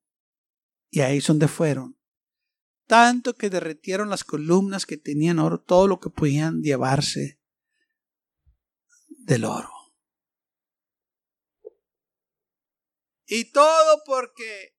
y 0.90 1.00
ahí 1.00 1.19
es 1.19 1.26
donde 1.26 1.49
fueron. 1.49 1.94
Tanto 2.87 3.35
que 3.35 3.50
derretieron 3.50 4.11
las 4.11 4.25
columnas 4.25 4.87
que 4.87 4.97
tenían 4.97 5.38
oro, 5.38 5.61
todo 5.61 5.88
lo 5.88 6.00
que 6.00 6.11
podían 6.11 6.62
llevarse 6.62 7.41
del 9.09 9.45
oro. 9.45 9.71
Y 13.26 13.50
todo 13.50 14.03
porque 14.05 14.76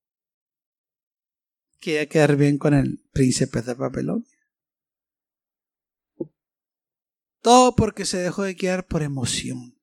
quería 1.79 2.07
quedar 2.07 2.35
bien 2.35 2.57
con 2.57 2.73
el 2.73 2.99
príncipe 3.11 3.61
de 3.61 3.73
Babilonia. 3.73 4.37
Todo 7.41 7.75
porque 7.75 8.05
se 8.05 8.17
dejó 8.17 8.43
de 8.43 8.53
guiar 8.53 8.87
por 8.87 9.03
emoción. 9.03 9.75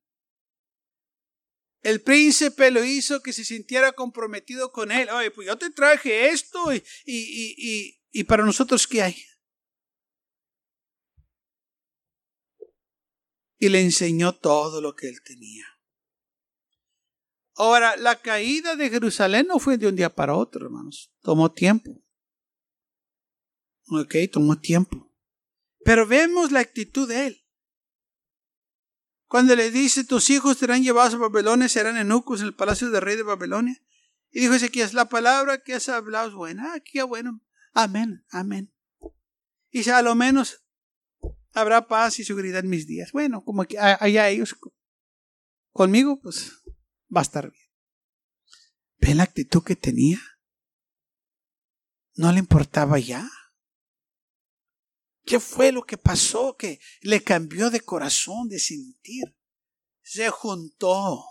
El 1.83 2.01
príncipe 2.01 2.71
lo 2.71 2.85
hizo 2.85 3.23
que 3.23 3.33
se 3.33 3.45
sintiera 3.45 3.93
comprometido 3.93 4.71
con 4.71 4.93
él. 4.93 5.09
Oye, 5.11 5.31
pues 5.33 5.49
yo 5.49 5.59
te 5.59 5.71
traje 5.71 6.29
esto 6.29 6.73
y, 6.73 6.83
y, 7.05 8.02
para 8.25 8.45
nosotros, 8.45 8.87
¿qué 8.87 9.03
hay? 9.03 9.17
Y 13.59 13.69
le 13.69 13.81
enseñó 13.81 14.35
todo 14.35 14.81
lo 14.81 14.95
que 14.95 15.09
él 15.09 15.23
tenía. 15.25 15.67
Ahora, 17.55 17.97
la 17.97 18.21
caída 18.21 18.77
de 18.77 18.91
Jerusalén 18.91 19.47
no 19.47 19.59
fue 19.59 19.79
de 19.79 19.89
un 19.89 19.97
día 19.97 20.15
para 20.15 20.35
otro, 20.35 20.67
hermanos. 20.67 21.13
Tomó 21.21 21.53
tiempo. 21.53 22.03
Ok, 23.89 24.15
tomó 24.31 24.59
tiempo. 24.59 25.13
Pero 25.85 26.07
vemos 26.07 26.51
la 26.51 26.61
actitud 26.61 27.09
de 27.09 27.27
él. 27.27 27.43
Cuando 29.27 29.57
le 29.57 29.71
dice, 29.71 30.05
tus 30.05 30.29
hijos 30.31 30.59
serán 30.59 30.83
llevados 30.83 31.15
a 31.15 31.19
Babilonia, 31.19 31.69
serán 31.69 31.97
eunucos 31.97 32.41
en 32.41 32.49
el 32.49 32.55
palacio 32.55 32.91
del 32.91 33.01
rey 33.01 33.17
de 33.17 33.23
Babilonia. 33.23 33.83
Y 34.31 34.41
dijo 34.41 34.55
Ezequías, 34.55 34.95
la 34.95 35.09
palabra 35.09 35.63
que 35.63 35.75
has 35.75 35.89
hablado 35.89 36.29
es 36.29 36.35
buena. 36.35 36.75
Ah, 36.75 36.81
qué 36.81 37.03
bueno. 37.03 37.41
Amén, 37.73 38.25
amén. 38.31 38.73
Y 39.71 39.89
a 39.89 40.03
lo 40.03 40.15
menos 40.15 40.63
habrá 41.53 41.87
paz 41.87 42.19
y 42.19 42.25
seguridad 42.25 42.61
en 42.61 42.71
mis 42.71 42.87
días. 42.87 43.13
Bueno, 43.13 43.45
como 43.45 43.65
que 43.65 43.79
allá 43.79 44.29
ellos 44.29 44.57
conmigo, 45.73 46.21
pues 46.21 46.53
va 47.15 47.21
a 47.21 47.23
estar 47.23 47.51
bien. 47.51 47.71
¿Ven 48.99 49.17
la 49.17 49.25
actitud 49.25 49.63
que 49.65 49.77
tenía? 49.77 50.21
No 52.15 52.31
le 52.31 52.39
importaba 52.39 52.99
ya. 52.99 53.29
¿Qué 55.25 55.41
fue 55.41 55.73
lo 55.73 55.83
que 55.83 55.97
pasó 55.97 56.57
que 56.57 56.81
le 57.01 57.23
cambió 57.23 57.71
de 57.71 57.81
corazón, 57.81 58.49
de 58.49 58.59
sentir? 58.59 59.37
Se 60.03 60.29
juntó 60.31 61.25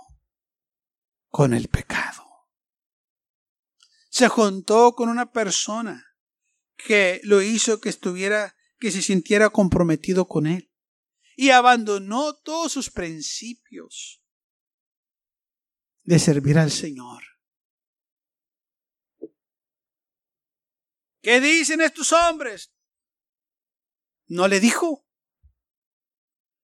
con 1.28 1.54
el 1.54 1.68
pecado. 1.68 2.26
Se 4.10 4.28
juntó 4.28 4.94
con 4.94 5.10
una 5.10 5.32
persona 5.32 6.11
que 6.86 7.22
lo 7.24 7.42
hizo 7.42 7.80
que 7.80 7.90
estuviera, 7.90 8.56
que 8.80 8.92
se 8.92 9.02
sintiera 9.02 9.50
comprometido 9.50 10.28
con 10.28 10.48
él. 10.48 10.72
Y 11.36 11.50
abandonó 11.50 12.36
todos 12.36 12.72
sus 12.72 12.90
principios 12.90 14.22
de 16.04 16.20
servir 16.20 16.58
al 16.58 16.72
Señor. 16.72 17.24
¿Qué 21.22 21.40
dicen 21.40 21.82
estos 21.82 22.12
hombres? 22.12 22.74
No 24.28 24.48
le 24.48 24.60
dijo. 24.60 25.06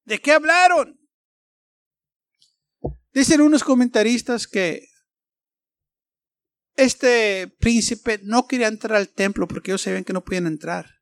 ¿De 0.03 0.19
qué 0.19 0.31
hablaron? 0.31 0.99
Dicen 3.13 3.41
unos 3.41 3.63
comentaristas 3.63 4.47
que 4.47 4.87
este 6.77 7.47
príncipe 7.59 8.19
no 8.23 8.47
quería 8.47 8.67
entrar 8.67 8.97
al 8.97 9.09
templo 9.09 9.47
porque 9.47 9.71
ellos 9.71 9.81
sabían 9.81 10.03
que 10.03 10.13
no 10.13 10.23
podían 10.23 10.45
entrar, 10.45 11.01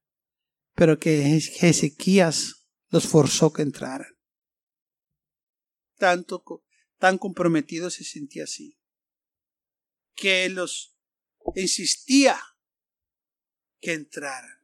pero 0.74 0.98
que 0.98 1.36
Ezequías 1.36 2.65
los 2.89 3.05
forzó 3.05 3.51
que 3.51 3.62
entraran. 3.62 4.17
Tanto, 5.98 6.44
tan 6.98 7.17
comprometido 7.17 7.90
se 7.90 8.05
sentía 8.05 8.46
así, 8.46 8.79
que 10.16 10.50
los 10.50 10.98
insistía 11.55 12.40
que 13.81 13.94
entraran. 13.94 14.57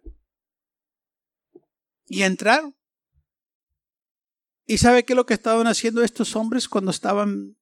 Y 2.06 2.24
entraron. 2.24 2.76
¿Y 4.66 4.78
sabe 4.78 5.04
qué 5.04 5.14
es 5.14 5.18
lo 5.18 5.26
que 5.26 5.34
estaban 5.34 5.68
haciendo 5.68 6.04
estos 6.04 6.36
hombres 6.38 6.70
cuando 6.70 6.92
estaban 6.92 7.58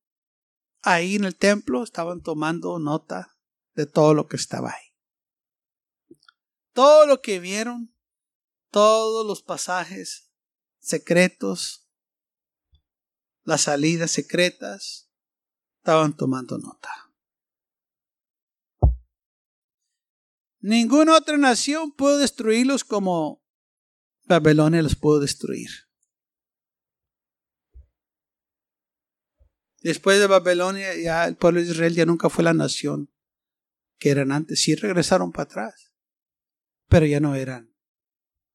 ahí 0.83 1.15
en 1.15 1.25
el 1.25 1.35
templo? 1.35 1.83
Estaban 1.83 2.21
tomando 2.21 2.77
nota 2.77 3.38
de 3.79 3.85
todo 3.85 4.13
lo 4.13 4.27
que 4.27 4.35
estaba 4.35 4.71
ahí. 4.71 4.93
Todo 6.73 7.07
lo 7.07 7.21
que 7.21 7.39
vieron, 7.39 7.95
todos 8.71 9.25
los 9.25 9.41
pasajes 9.41 10.29
secretos, 10.79 11.89
las 13.43 13.61
salidas 13.61 14.11
secretas, 14.11 15.09
estaban 15.77 16.13
tomando 16.13 16.57
nota. 16.57 17.13
Ninguna 20.59 21.15
otra 21.15 21.37
nación 21.37 21.93
pudo 21.93 22.17
destruirlos 22.17 22.83
como 22.83 23.41
Babilonia 24.25 24.81
los 24.81 24.97
pudo 24.97 25.21
destruir. 25.21 25.69
Después 29.81 30.19
de 30.19 30.27
Babilonia, 30.27 30.97
ya 31.01 31.25
el 31.25 31.37
pueblo 31.37 31.61
de 31.61 31.67
Israel 31.67 31.95
ya 31.95 32.05
nunca 32.05 32.29
fue 32.29 32.43
la 32.43 32.53
nación 32.53 33.09
que 33.99 34.09
eran 34.09 34.31
antes. 34.31 34.61
Sí 34.61 34.75
regresaron 34.75 35.31
para 35.31 35.43
atrás, 35.43 35.93
pero 36.87 37.05
ya 37.05 37.19
no 37.19 37.35
eran 37.35 37.75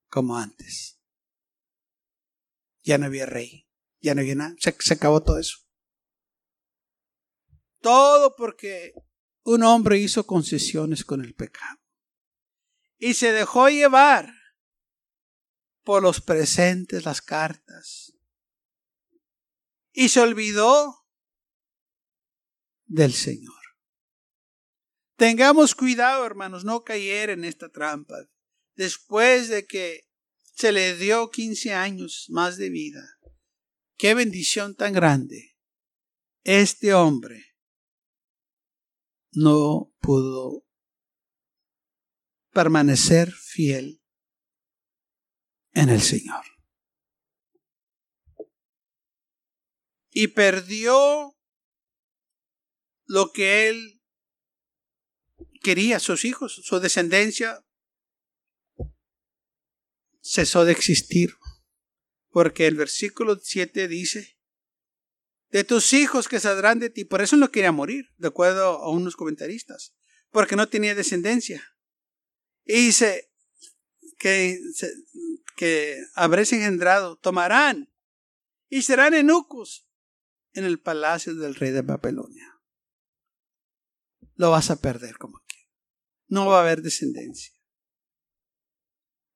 como 0.08 0.36
antes. 0.36 1.00
Ya 2.82 2.98
no 2.98 3.06
había 3.06 3.26
rey, 3.26 3.68
ya 4.00 4.14
no 4.14 4.20
había 4.20 4.34
nada. 4.34 4.54
Se, 4.58 4.74
se 4.78 4.94
acabó 4.94 5.22
todo 5.22 5.38
eso. 5.38 5.58
Todo 7.80 8.34
porque 8.34 8.94
un 9.44 9.62
hombre 9.62 9.98
hizo 9.98 10.26
concesiones 10.26 11.04
con 11.04 11.22
el 11.22 11.34
pecado 11.34 11.78
y 12.98 13.14
se 13.14 13.32
dejó 13.32 13.68
llevar 13.68 14.32
por 15.82 16.02
los 16.02 16.22
presentes, 16.22 17.04
las 17.04 17.20
cartas. 17.20 18.14
Y 19.92 20.08
se 20.08 20.20
olvidó 20.20 21.06
del 22.86 23.12
Señor. 23.12 23.63
Tengamos 25.24 25.74
cuidado, 25.74 26.26
hermanos, 26.26 26.66
no 26.66 26.84
caer 26.84 27.30
en 27.30 27.46
esta 27.46 27.70
trampa. 27.70 28.28
Después 28.76 29.48
de 29.48 29.64
que 29.64 30.06
se 30.42 30.70
le 30.70 30.96
dio 30.96 31.30
15 31.30 31.72
años 31.72 32.26
más 32.28 32.58
de 32.58 32.68
vida, 32.68 33.02
qué 33.96 34.12
bendición 34.12 34.76
tan 34.76 34.92
grande. 34.92 35.56
Este 36.42 36.92
hombre 36.92 37.42
no 39.32 39.94
pudo 39.98 40.66
permanecer 42.52 43.32
fiel 43.32 44.02
en 45.72 45.88
el 45.88 46.02
Señor. 46.02 46.44
Y 50.10 50.28
perdió 50.28 51.34
lo 53.06 53.32
que 53.32 53.70
él 53.70 53.93
quería, 55.64 55.98
sus 55.98 56.24
hijos, 56.24 56.60
su 56.62 56.78
descendencia 56.78 57.64
cesó 60.22 60.64
de 60.64 60.72
existir. 60.72 61.34
Porque 62.28 62.66
el 62.66 62.76
versículo 62.76 63.38
7 63.40 63.88
dice, 63.88 64.34
de 65.54 65.62
tus 65.62 65.92
hijos 65.92 66.28
que 66.28 66.40
saldrán 66.40 66.80
de 66.80 66.90
ti. 66.90 67.04
Por 67.04 67.22
eso 67.22 67.36
no 67.36 67.52
quería 67.52 67.70
morir, 67.70 68.12
de 68.16 68.26
acuerdo 68.28 68.64
a 68.64 68.90
unos 68.90 69.14
comentaristas, 69.14 69.94
porque 70.30 70.56
no 70.56 70.68
tenía 70.68 70.96
descendencia. 70.96 71.64
Y 72.64 72.86
dice 72.86 73.30
que, 74.18 74.58
que 75.56 76.02
habréis 76.14 76.52
engendrado, 76.52 77.16
tomarán 77.16 77.92
y 78.68 78.82
serán 78.82 79.14
eunucos 79.14 79.88
en 80.54 80.64
el 80.64 80.80
palacio 80.80 81.36
del 81.36 81.54
rey 81.54 81.70
de 81.70 81.82
Babilonia. 81.82 82.60
Lo 84.34 84.50
vas 84.50 84.70
a 84.70 84.80
perder 84.80 85.16
como 85.18 85.43
no 86.28 86.46
va 86.46 86.58
a 86.58 86.62
haber 86.62 86.82
descendencia. 86.82 87.52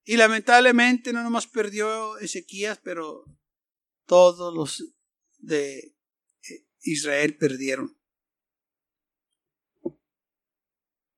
Y 0.04 0.16
lamentablemente 0.16 1.12
no 1.12 1.22
nomás 1.22 1.46
perdió 1.46 2.16
Ezequías, 2.18 2.80
pero 2.82 3.24
todos 4.06 4.54
los 4.54 4.94
de 5.36 5.78
eh, 5.78 6.66
Israel 6.80 7.36
perdieron. 7.36 7.96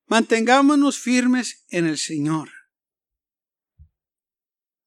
Mantengámonos 0.07 0.99
firmes 0.99 1.65
en 1.69 1.87
el 1.87 1.97
Señor. 1.97 2.51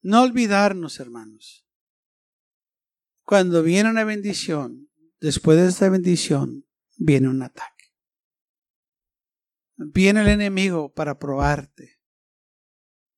No 0.02 0.22
olvidarnos, 0.22 1.00
hermanos. 1.00 1.66
Cuando 3.22 3.62
viene 3.62 3.88
una 3.88 4.04
bendición, 4.04 4.90
después 5.18 5.56
de 5.56 5.68
esta 5.68 5.88
bendición, 5.88 6.68
viene 6.98 7.30
un 7.30 7.42
ataque. 7.42 7.73
Viene 9.76 10.22
el 10.22 10.28
enemigo 10.28 10.92
para 10.92 11.18
probarte. 11.18 12.00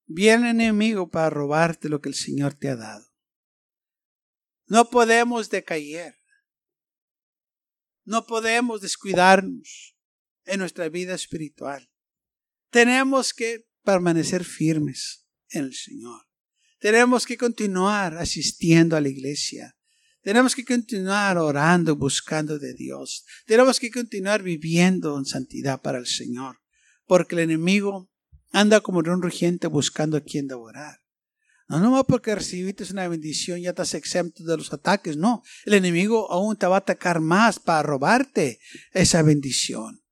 Viene 0.06 0.50
el 0.50 0.56
enemigo 0.56 1.10
para 1.10 1.30
robarte 1.30 1.88
lo 1.88 2.00
que 2.00 2.08
el 2.08 2.14
Señor 2.14 2.54
te 2.54 2.68
ha 2.68 2.76
dado. 2.76 3.06
No 4.66 4.90
podemos 4.90 5.50
decaer. 5.50 6.16
No 8.04 8.26
podemos 8.26 8.80
descuidarnos 8.80 9.96
en 10.44 10.60
nuestra 10.60 10.88
vida 10.88 11.14
espiritual. 11.14 11.90
Tenemos 12.70 13.34
que 13.34 13.68
permanecer 13.82 14.44
firmes 14.44 15.26
en 15.50 15.64
el 15.64 15.74
Señor. 15.74 16.22
Tenemos 16.78 17.26
que 17.26 17.36
continuar 17.36 18.16
asistiendo 18.16 18.96
a 18.96 19.00
la 19.00 19.08
iglesia. 19.08 19.75
Tenemos 20.26 20.56
que 20.56 20.64
continuar 20.64 21.38
orando, 21.38 21.94
buscando 21.94 22.58
de 22.58 22.74
Dios. 22.74 23.24
Tenemos 23.46 23.78
que 23.78 23.92
continuar 23.92 24.42
viviendo 24.42 25.16
en 25.16 25.24
santidad 25.24 25.80
para 25.80 25.98
el 25.98 26.06
Señor. 26.08 26.58
Porque 27.06 27.36
el 27.36 27.42
enemigo 27.42 28.10
anda 28.50 28.80
como 28.80 28.98
un 28.98 29.22
rugiente 29.22 29.68
buscando 29.68 30.16
a 30.16 30.22
quien 30.22 30.48
devorar. 30.48 31.00
No, 31.68 31.78
no 31.78 32.02
porque 32.02 32.34
recibiste 32.34 32.82
una 32.90 33.06
bendición 33.06 33.60
ya 33.60 33.70
estás 33.70 33.94
exento 33.94 34.42
de 34.42 34.56
los 34.56 34.72
ataques. 34.72 35.16
No, 35.16 35.44
el 35.64 35.74
enemigo 35.74 36.28
aún 36.32 36.56
te 36.56 36.66
va 36.66 36.74
a 36.74 36.78
atacar 36.78 37.20
más 37.20 37.60
para 37.60 37.84
robarte 37.84 38.58
esa 38.90 39.22
bendición. 39.22 40.02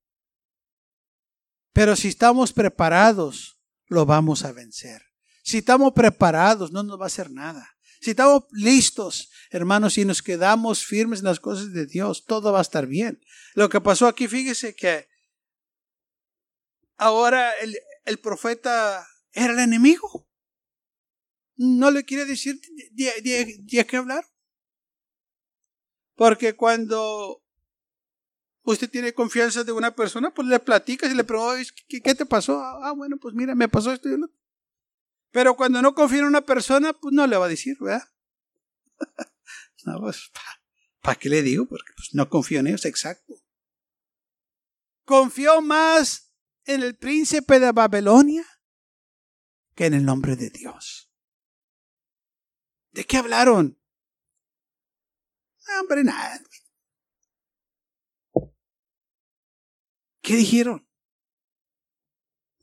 Pero 1.73 1.97
si 1.97 2.07
estamos 2.07 2.53
preparados, 2.53 3.59
lo 3.87 4.05
vamos 4.05 4.45
a 4.45 4.53
vencer. 4.53 5.01
Si 5.43 5.57
estamos 5.57 5.91
preparados, 5.91 6.71
no 6.71 6.83
nos 6.83 6.97
va 6.97 7.03
a 7.03 7.07
hacer 7.07 7.29
nada. 7.29 7.74
Si 8.05 8.11
estamos 8.11 8.43
listos, 8.51 9.31
hermanos, 9.49 9.97
y 9.97 10.05
nos 10.05 10.21
quedamos 10.21 10.85
firmes 10.85 11.19
en 11.19 11.25
las 11.25 11.39
cosas 11.39 11.73
de 11.73 11.87
Dios, 11.87 12.25
todo 12.25 12.51
va 12.51 12.59
a 12.59 12.61
estar 12.61 12.85
bien. 12.85 13.19
Lo 13.55 13.67
que 13.67 13.81
pasó 13.81 14.05
aquí, 14.05 14.27
fíjese 14.27 14.75
que 14.75 15.07
ahora 16.97 17.51
el, 17.53 17.75
el 18.05 18.19
profeta 18.19 19.07
era 19.33 19.53
el 19.53 19.59
enemigo 19.59 20.29
no 21.57 21.91
le 21.91 22.03
quiere 22.03 22.25
decir 22.25 22.59
de, 22.91 23.85
qué 23.87 23.97
hablar. 23.97 24.25
Porque 26.15 26.55
cuando 26.55 27.43
usted 28.63 28.89
tiene 28.89 29.13
confianza 29.13 29.63
de 29.63 29.71
una 29.71 29.95
persona, 29.95 30.33
pues 30.33 30.47
le 30.47 30.59
platicas 30.59 31.11
y 31.11 31.15
le 31.15 31.23
preguntas, 31.23 31.73
¿qué, 31.87 32.01
¿qué, 32.01 32.15
te 32.15 32.25
pasó? 32.25 32.61
Ah, 32.61 32.93
bueno, 32.93 33.17
pues 33.17 33.35
mira, 33.35 33.53
me 33.55 33.67
pasó 33.67 33.91
esto 33.91 34.09
y 34.09 34.17
lo 34.17 34.29
Pero 35.35 35.57
cuando 35.57 35.81
no 35.81 35.93
confía 35.93 36.19
en 36.19 36.27
una 36.27 36.45
persona, 36.45 36.93
pues 36.93 37.13
no 37.13 37.27
le 37.27 37.35
va 37.35 37.47
a 37.47 37.49
decir, 37.49 37.75
¿verdad? 37.81 38.07
no, 39.85 39.99
pues, 39.99 40.31
¿para 41.01 41.19
qué 41.19 41.27
le 41.27 41.41
digo? 41.41 41.65
Porque 41.65 41.91
pues, 41.93 42.11
no 42.13 42.29
confío 42.29 42.61
en 42.61 42.67
ellos, 42.67 42.85
exacto. 42.85 43.33
Confió 45.03 45.61
más 45.61 46.33
en 46.63 46.83
el 46.83 46.95
príncipe 46.95 47.59
de 47.59 47.73
Babilonia 47.73 48.45
que 49.75 49.87
en 49.87 49.95
el 49.95 50.05
nombre 50.05 50.37
de 50.37 50.51
Dios. 50.51 51.11
¿De 52.91 53.03
qué 53.03 53.17
hablaron? 53.17 53.77
hombre, 55.81 56.05
nada. 56.05 56.39
¿Qué 60.21 60.37
dijeron? 60.37 60.87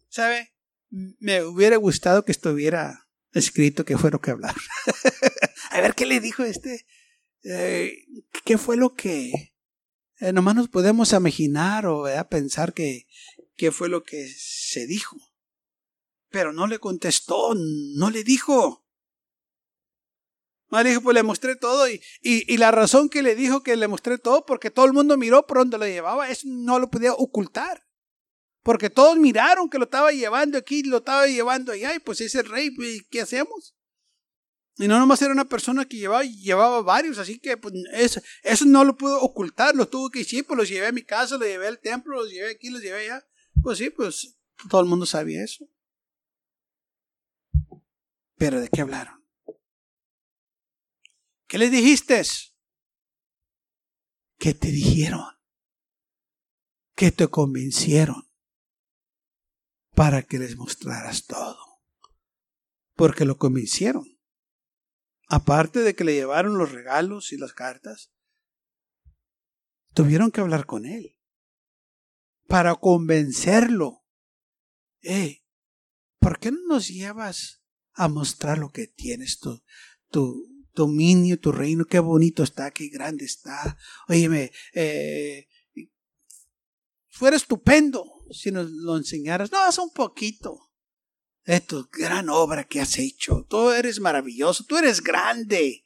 ¿Sabe? 0.08 0.52
Me 0.92 1.42
hubiera 1.42 1.76
gustado 1.76 2.22
que 2.24 2.33
estuviera 2.33 3.09
escrito 3.33 3.87
qué 3.87 3.96
fue 3.96 4.11
lo 4.11 4.20
que 4.20 4.31
hablaron. 4.31 4.62
A 5.70 5.81
ver 5.81 5.94
qué 5.94 6.05
le 6.05 6.20
dijo 6.20 6.44
este. 6.44 6.87
Eh, 7.44 8.05
¿Qué 8.44 8.59
fue 8.59 8.76
lo 8.76 8.94
que... 8.94 9.55
Eh, 10.20 10.33
nomás 10.35 10.55
nos 10.55 10.68
podemos 10.68 11.12
imaginar 11.14 11.87
o 11.87 12.05
pensar 12.28 12.74
que 12.74 13.07
qué 13.57 13.72
fue 13.72 13.88
lo 13.88 14.02
que 14.02 14.28
se 14.37 14.87
dijo. 14.87 15.16
Pero 16.28 16.52
no 16.52 16.66
le 16.66 16.78
contestó, 16.78 17.55
no 17.55 18.11
le 18.11 18.22
dijo. 18.22 18.87
Más 20.68 20.85
dijo, 20.85 21.00
pues 21.00 21.14
le 21.14 21.22
mostré 21.22 21.57
todo 21.57 21.88
y, 21.88 22.02
y, 22.22 22.57
la 22.57 22.70
razón 22.70 23.09
que 23.09 23.22
le 23.22 23.35
dijo 23.35 23.62
que 23.62 23.76
le 23.76 23.88
mostré 23.88 24.16
todo, 24.18 24.46
porque 24.46 24.70
todo 24.70 24.87
el 24.87 24.94
mundo 24.94 25.18
miró 25.18 25.46
por 25.46 25.59
donde 25.59 25.76
lo 25.76 25.87
llevaba, 25.87 26.31
eso 26.31 26.46
no 26.48 26.78
lo 26.78 26.90
podía 26.90 27.12
ocultar. 27.12 27.87
Porque 28.62 28.90
todos 28.90 29.16
miraron 29.16 29.68
que 29.68 29.79
lo 29.79 29.85
estaba 29.85 30.12
llevando 30.12 30.57
aquí, 30.57 30.83
lo 30.83 30.98
estaba 30.98 31.27
llevando 31.27 31.72
allá, 31.72 31.94
y 31.94 31.98
pues 31.98 32.20
ese 32.20 32.42
rey, 32.42 32.70
pues, 32.70 33.03
¿qué 33.11 33.20
hacemos? 33.20 33.75
Y 34.79 34.88
no 34.88 34.98
nomás 34.98 35.20
era 35.20 35.33
una 35.33 35.44
persona 35.44 35.85
que 35.85 35.98
llevaba, 35.98 36.25
llevaba 36.25 36.81
varios, 36.83 37.18
así 37.18 37.38
que 37.38 37.57
pues, 37.57 37.75
eso, 37.92 38.20
eso 38.42 38.64
no 38.64 38.85
lo 38.85 38.96
pudo 38.96 39.20
ocultar, 39.20 39.75
lo 39.75 39.87
tuvo 39.87 40.11
que 40.11 40.20
decir, 40.20 40.46
pues 40.46 40.57
los 40.57 40.68
llevé 40.68 40.87
a 40.87 40.92
mi 40.92 41.03
casa, 41.03 41.37
los 41.37 41.46
llevé 41.46 41.66
al 41.66 41.81
templo, 41.81 42.16
los 42.16 42.31
llevé 42.31 42.53
aquí, 42.53 42.70
los 42.70 42.81
llevé 42.81 43.05
allá. 43.05 43.27
Pues 43.62 43.79
sí, 43.79 43.90
pues 43.90 44.38
todo 44.70 44.81
el 44.81 44.88
mundo 44.88 45.05
sabía 45.05 45.44
eso. 45.44 45.68
Pero 48.37 48.61
¿de 48.61 48.68
qué 48.68 48.81
hablaron? 48.81 49.22
¿Qué 51.46 51.59
le 51.59 51.68
dijiste? 51.68 52.22
¿Qué 54.38 54.55
te 54.55 54.68
dijeron? 54.68 55.22
¿Qué 56.96 57.12
te 57.12 57.29
convencieron? 57.29 58.32
Para 59.94 60.22
que 60.22 60.38
les 60.38 60.57
mostraras 60.57 61.26
todo. 61.26 61.59
Porque 62.94 63.24
lo 63.24 63.37
convencieron. 63.37 64.05
Aparte 65.28 65.81
de 65.81 65.94
que 65.94 66.05
le 66.05 66.14
llevaron 66.14 66.59
los 66.59 66.72
regalos 66.72 67.33
y 67.33 67.38
las 67.38 67.52
cartas, 67.52 68.12
tuvieron 69.94 70.31
que 70.31 70.40
hablar 70.40 70.66
con 70.66 70.85
él. 70.85 71.16
Para 72.46 72.74
convencerlo. 72.74 74.05
Eh, 75.02 75.42
¿por 76.18 76.38
qué 76.38 76.52
no 76.52 76.61
nos 76.68 76.88
llevas 76.88 77.62
a 77.94 78.09
mostrar 78.09 78.59
lo 78.59 78.70
que 78.70 78.87
tienes 78.87 79.40
tú, 79.40 79.62
dominio, 80.74 81.38
tu 81.38 81.52
reino, 81.52 81.85
qué 81.85 81.98
bonito 81.98 82.42
está, 82.42 82.70
qué 82.70 82.88
grande 82.88 83.24
está. 83.24 83.76
Óyeme, 84.09 84.52
eh, 84.72 85.48
fuera 87.09 87.37
estupendo 87.37 88.21
si 88.33 88.51
nos 88.51 88.71
lo 88.71 88.97
enseñaras. 88.97 89.51
No, 89.53 89.68
es 89.68 89.79
un 89.79 89.92
poquito 89.92 90.73
de 91.45 91.61
tu 91.61 91.88
gran 91.90 92.29
obra 92.29 92.64
que 92.64 92.81
has 92.81 92.99
hecho. 92.99 93.47
Tú 93.49 93.71
eres 93.71 94.01
maravilloso, 94.01 94.64
tú 94.64 94.77
eres 94.77 95.03
grande. 95.03 95.85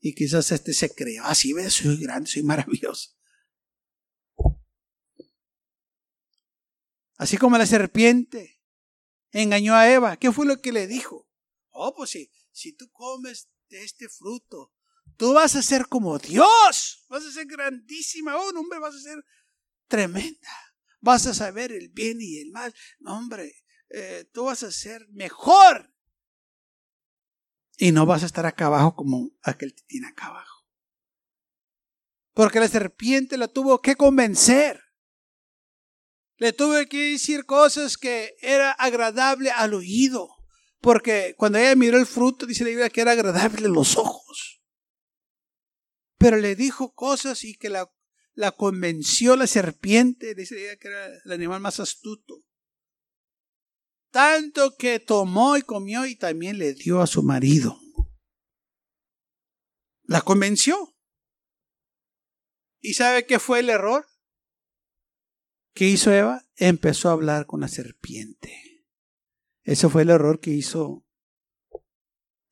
Y 0.00 0.14
quizás 0.14 0.50
este 0.52 0.72
se 0.72 0.94
creó, 0.94 1.24
así 1.24 1.54
ah, 1.58 1.70
soy 1.70 1.96
grande, 1.98 2.30
soy 2.30 2.42
maravilloso. 2.42 3.10
Así 7.16 7.36
como 7.36 7.58
la 7.58 7.66
serpiente 7.66 8.62
engañó 9.30 9.74
a 9.74 9.90
Eva, 9.90 10.16
¿qué 10.16 10.32
fue 10.32 10.46
lo 10.46 10.60
que 10.62 10.72
le 10.72 10.86
dijo? 10.86 11.28
Oh, 11.70 11.94
pues 11.94 12.10
si, 12.10 12.30
si 12.50 12.72
tú 12.72 12.90
comes 12.90 13.50
de 13.68 13.84
este 13.84 14.08
fruto. 14.08 14.72
Tú 15.16 15.34
vas 15.34 15.54
a 15.54 15.62
ser 15.62 15.86
como 15.86 16.18
Dios. 16.18 17.04
Vas 17.08 17.24
a 17.24 17.32
ser 17.32 17.46
grandísima. 17.46 18.36
Oh, 18.36 18.50
hombre, 18.58 18.78
vas 18.78 18.94
a 18.94 19.00
ser 19.00 19.24
tremenda. 19.86 20.48
Vas 21.00 21.26
a 21.26 21.34
saber 21.34 21.72
el 21.72 21.88
bien 21.88 22.18
y 22.20 22.38
el 22.38 22.50
mal. 22.50 22.74
No, 22.98 23.16
hombre, 23.16 23.54
eh, 23.88 24.28
tú 24.32 24.44
vas 24.44 24.62
a 24.62 24.70
ser 24.70 25.06
mejor. 25.10 25.92
Y 27.76 27.92
no 27.92 28.04
vas 28.04 28.22
a 28.22 28.26
estar 28.26 28.44
acá 28.44 28.66
abajo 28.66 28.94
como 28.94 29.30
aquel 29.42 29.74
que 29.74 29.82
tiene 29.86 30.08
acá 30.08 30.26
abajo. 30.26 30.66
Porque 32.34 32.60
la 32.60 32.68
serpiente 32.68 33.36
la 33.38 33.48
tuvo 33.48 33.80
que 33.80 33.96
convencer. 33.96 34.80
Le 36.36 36.52
tuvo 36.52 36.74
que 36.88 37.12
decir 37.12 37.44
cosas 37.44 37.96
que 37.96 38.34
era 38.40 38.72
agradable 38.72 39.50
al 39.50 39.74
oído. 39.74 40.28
Porque 40.80 41.34
cuando 41.36 41.58
ella 41.58 41.74
miró 41.76 41.98
el 41.98 42.06
fruto, 42.06 42.46
dice 42.46 42.64
la 42.64 42.70
Biblia 42.70 42.90
que 42.90 43.02
era 43.02 43.12
agradable 43.12 43.66
en 43.66 43.72
los 43.72 43.96
ojos. 43.96 44.62
Pero 46.18 46.36
le 46.36 46.54
dijo 46.54 46.94
cosas 46.94 47.44
y 47.44 47.54
que 47.54 47.68
la, 47.68 47.90
la 48.40 48.52
convenció 48.52 49.36
la 49.36 49.46
serpiente, 49.46 50.28
la 50.28 50.34
Biblia 50.34 50.78
que 50.78 50.88
era 50.88 51.06
el 51.26 51.32
animal 51.32 51.60
más 51.60 51.78
astuto. 51.78 52.42
Tanto 54.10 54.76
que 54.78 54.98
tomó 54.98 55.58
y 55.58 55.62
comió 55.62 56.06
y 56.06 56.16
también 56.16 56.56
le 56.58 56.72
dio 56.72 57.02
a 57.02 57.06
su 57.06 57.22
marido. 57.22 57.78
La 60.04 60.22
convenció. 60.22 60.96
¿Y 62.80 62.94
sabe 62.94 63.26
qué 63.26 63.38
fue 63.38 63.60
el 63.60 63.68
error? 63.68 64.06
¿Qué 65.74 65.84
hizo 65.84 66.10
Eva? 66.10 66.48
Empezó 66.56 67.10
a 67.10 67.12
hablar 67.12 67.44
con 67.44 67.60
la 67.60 67.68
serpiente. 67.68 68.86
Ese 69.64 69.90
fue 69.90 70.02
el 70.02 70.10
error 70.10 70.40
que 70.40 70.50
hizo 70.50 71.06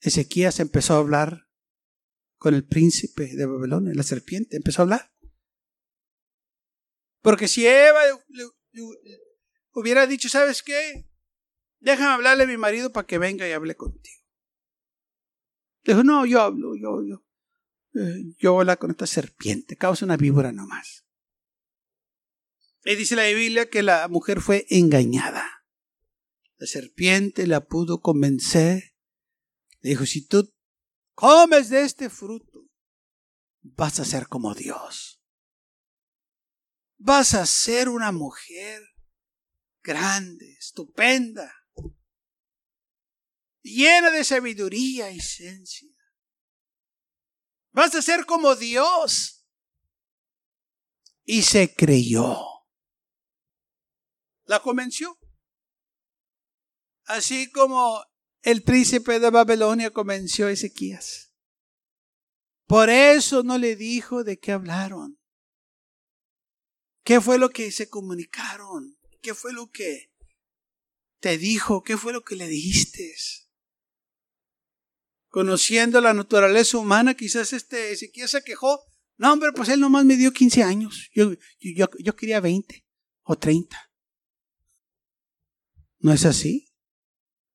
Ezequías. 0.01 0.61
Empezó 0.61 0.95
a 0.95 0.99
hablar 0.99 1.49
con 2.37 2.55
el 2.55 2.67
príncipe 2.67 3.35
de 3.35 3.47
Babilonia, 3.47 3.95
la 3.95 4.03
serpiente, 4.03 4.59
empezó 4.59 4.83
a 4.83 4.85
hablar. 4.85 5.18
Porque 7.29 7.47
si 7.47 7.67
Eva 7.67 8.01
hubiera 9.73 10.07
dicho, 10.07 10.31
¿sabes 10.31 10.63
qué? 10.63 11.11
Déjame 11.79 12.15
hablarle 12.15 12.45
a 12.45 12.47
mi 12.47 12.57
marido 12.57 12.91
para 12.91 13.07
que 13.07 13.19
venga 13.19 13.47
y 13.47 13.53
hable 13.53 13.77
contigo. 13.77 14.25
Dijo, 15.85 16.03
no, 16.05 16.25
yo 16.25 16.41
hablo, 16.41 16.75
yo, 16.75 17.03
yo. 17.07 17.27
Eh, 18.01 18.35
yo 18.39 18.59
hablo 18.59 18.79
con 18.79 18.93
esta 18.93 19.07
serpiente, 19.07 19.77
causa 19.77 20.07
una 20.07 20.17
víbora 20.17 20.53
nomás. 20.53 21.05
Y 22.87 22.97
dice 22.97 23.15
la 23.15 23.27
Biblia 23.27 23.69
que 23.69 23.83
la 23.83 24.09
mujer 24.09 24.41
fue 24.41 24.65
engañada. 24.71 25.67
La 26.57 26.67
serpiente 26.67 27.47
la 27.47 27.67
pudo 27.67 28.01
convencer. 28.01 28.95
Le 29.81 29.91
dijo, 29.91 30.07
si 30.07 30.27
tú 30.27 30.51
comes 31.13 31.69
de 31.69 31.83
este 31.83 32.09
fruto, 32.09 32.71
vas 33.61 34.01
a 34.01 34.07
ser 34.07 34.29
como 34.29 34.55
Dios. 34.55 35.18
Vas 36.99 37.35
a 37.35 37.47
ser 37.47 37.89
una 37.89 38.13
mujer 38.13 38.83
grande, 39.83 40.53
estupenda, 40.59 41.55
llena 43.63 44.11
de 44.11 44.25
sabiduría 44.25 45.11
y 45.11 45.21
ciencia. 45.21 45.89
Vas 47.71 47.95
a 47.95 48.03
ser 48.03 48.27
como 48.27 48.57
Dios. 48.57 49.47
Y 51.25 51.43
se 51.43 51.75
creyó. 51.75 52.39
La 54.45 54.61
convenció. 54.61 55.19
Así 57.05 57.51
como 57.53 58.03
el 58.43 58.63
príncipe 58.63 59.21
de 59.21 59.31
Babilonia 59.31 59.91
convenció 59.93 60.47
a 60.47 60.53
Ezequías. 60.53 61.35
Por 62.67 62.91
eso 62.91 63.43
no 63.43 63.59
le 63.59 63.77
dijo 63.77 64.25
de 64.25 64.39
qué 64.39 64.53
hablaron. 64.53 65.18
¿Qué 67.09 67.23
fue 67.23 67.39
lo 67.39 67.49
que 67.49 67.73
se 67.73 67.89
comunicaron? 67.89 68.99
¿Qué 69.23 69.33
fue 69.33 69.55
lo 69.55 69.71
que 69.71 70.13
te 71.21 71.39
dijo? 71.39 71.83
¿Qué 71.83 71.97
fue 71.97 72.13
lo 72.13 72.23
que 72.23 72.37
le 72.37 72.47
dijiste? 72.47 73.15
Conociendo 75.29 76.03
la 76.03 76.13
naturaleza 76.13 76.77
humana, 76.77 77.15
quizás 77.15 77.55
este 77.55 77.93
Ezequías 77.93 78.33
se 78.33 78.45
quejó. 78.45 78.83
No, 79.17 79.33
hombre, 79.33 79.53
pues 79.57 79.71
él 79.71 79.81
nomás 79.81 80.05
me 80.05 80.19
dio 80.19 80.35
15 80.35 80.63
años. 80.63 81.09
Yo, 81.15 81.33
yo, 81.61 81.87
yo 81.99 82.15
quería 82.15 82.41
20 82.41 82.85
o 83.23 83.39
30. 83.39 83.91
¿No 86.01 86.13
es 86.13 86.27
así? 86.27 86.67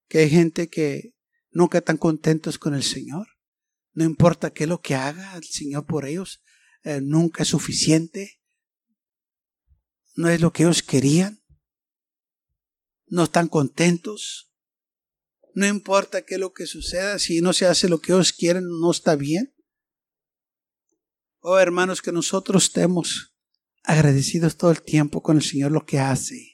que 0.08 0.18
hay 0.18 0.32
gente 0.32 0.68
que 0.68 1.14
nunca 1.52 1.78
están 1.78 1.98
contentos 1.98 2.58
con 2.58 2.74
el 2.74 2.84
Señor. 2.84 3.28
No 3.92 4.04
importa 4.04 4.52
qué 4.52 4.64
es 4.64 4.70
lo 4.70 4.82
que 4.82 4.96
haga 4.96 5.36
el 5.36 5.44
Señor 5.44 5.86
por 5.86 6.08
ellos, 6.08 6.42
eh, 6.82 7.02
nunca 7.04 7.44
es 7.44 7.50
suficiente. 7.50 8.40
No 10.16 10.30
es 10.30 10.42
lo 10.42 10.52
que 10.52 10.64
ellos 10.64 10.84
querían. 10.84 11.42
No 13.08 13.24
están 13.24 13.48
contentos. 13.48 14.52
No 15.56 15.68
importa 15.68 16.24
qué 16.24 16.36
es 16.36 16.40
lo 16.40 16.54
que 16.54 16.66
suceda, 16.66 17.20
si 17.20 17.42
no 17.42 17.54
se 17.54 17.68
hace 17.68 17.88
lo 17.88 18.00
que 18.00 18.12
ellos 18.12 18.34
quieren, 18.34 18.64
no 18.68 18.90
está 18.90 19.16
bien. 19.16 19.54
Oh 21.40 21.60
hermanos, 21.60 22.02
que 22.02 22.12
nosotros 22.12 22.66
estemos 22.66 23.36
agradecidos 23.84 24.56
todo 24.58 24.72
el 24.72 24.82
tiempo 24.82 25.22
con 25.22 25.38
el 25.38 25.44
Señor 25.44 25.72
lo 25.72 25.86
que 25.86 26.00
hace. 26.00 26.54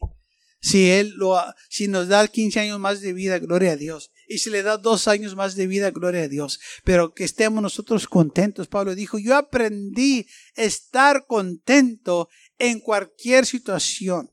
Si 0.62 0.90
Él 0.90 1.14
lo, 1.16 1.38
si 1.70 1.88
nos 1.88 2.10
da 2.10 2.28
15 2.28 2.60
años 2.60 2.80
más 2.80 3.00
de 3.00 3.14
vida, 3.14 3.40
gloria 3.40 3.72
a 3.72 3.76
Dios. 3.78 4.12
Y 4.28 4.40
si 4.40 4.50
le 4.50 4.62
da 4.62 4.78
dos 4.78 5.08
años 5.08 5.36
más 5.36 5.56
de 5.56 5.68
vida, 5.68 5.92
gloria 5.92 6.24
a 6.24 6.28
Dios. 6.28 6.60
Pero 6.84 7.14
que 7.14 7.24
estemos 7.24 7.64
nosotros 7.64 8.08
contentos. 8.08 8.68
Pablo 8.68 8.94
dijo, 8.94 9.18
yo 9.18 9.36
aprendí 9.36 10.28
a 10.58 10.64
estar 10.64 11.26
contento 11.28 12.28
en 12.60 12.80
cualquier 12.82 13.46
situación. 13.46 14.32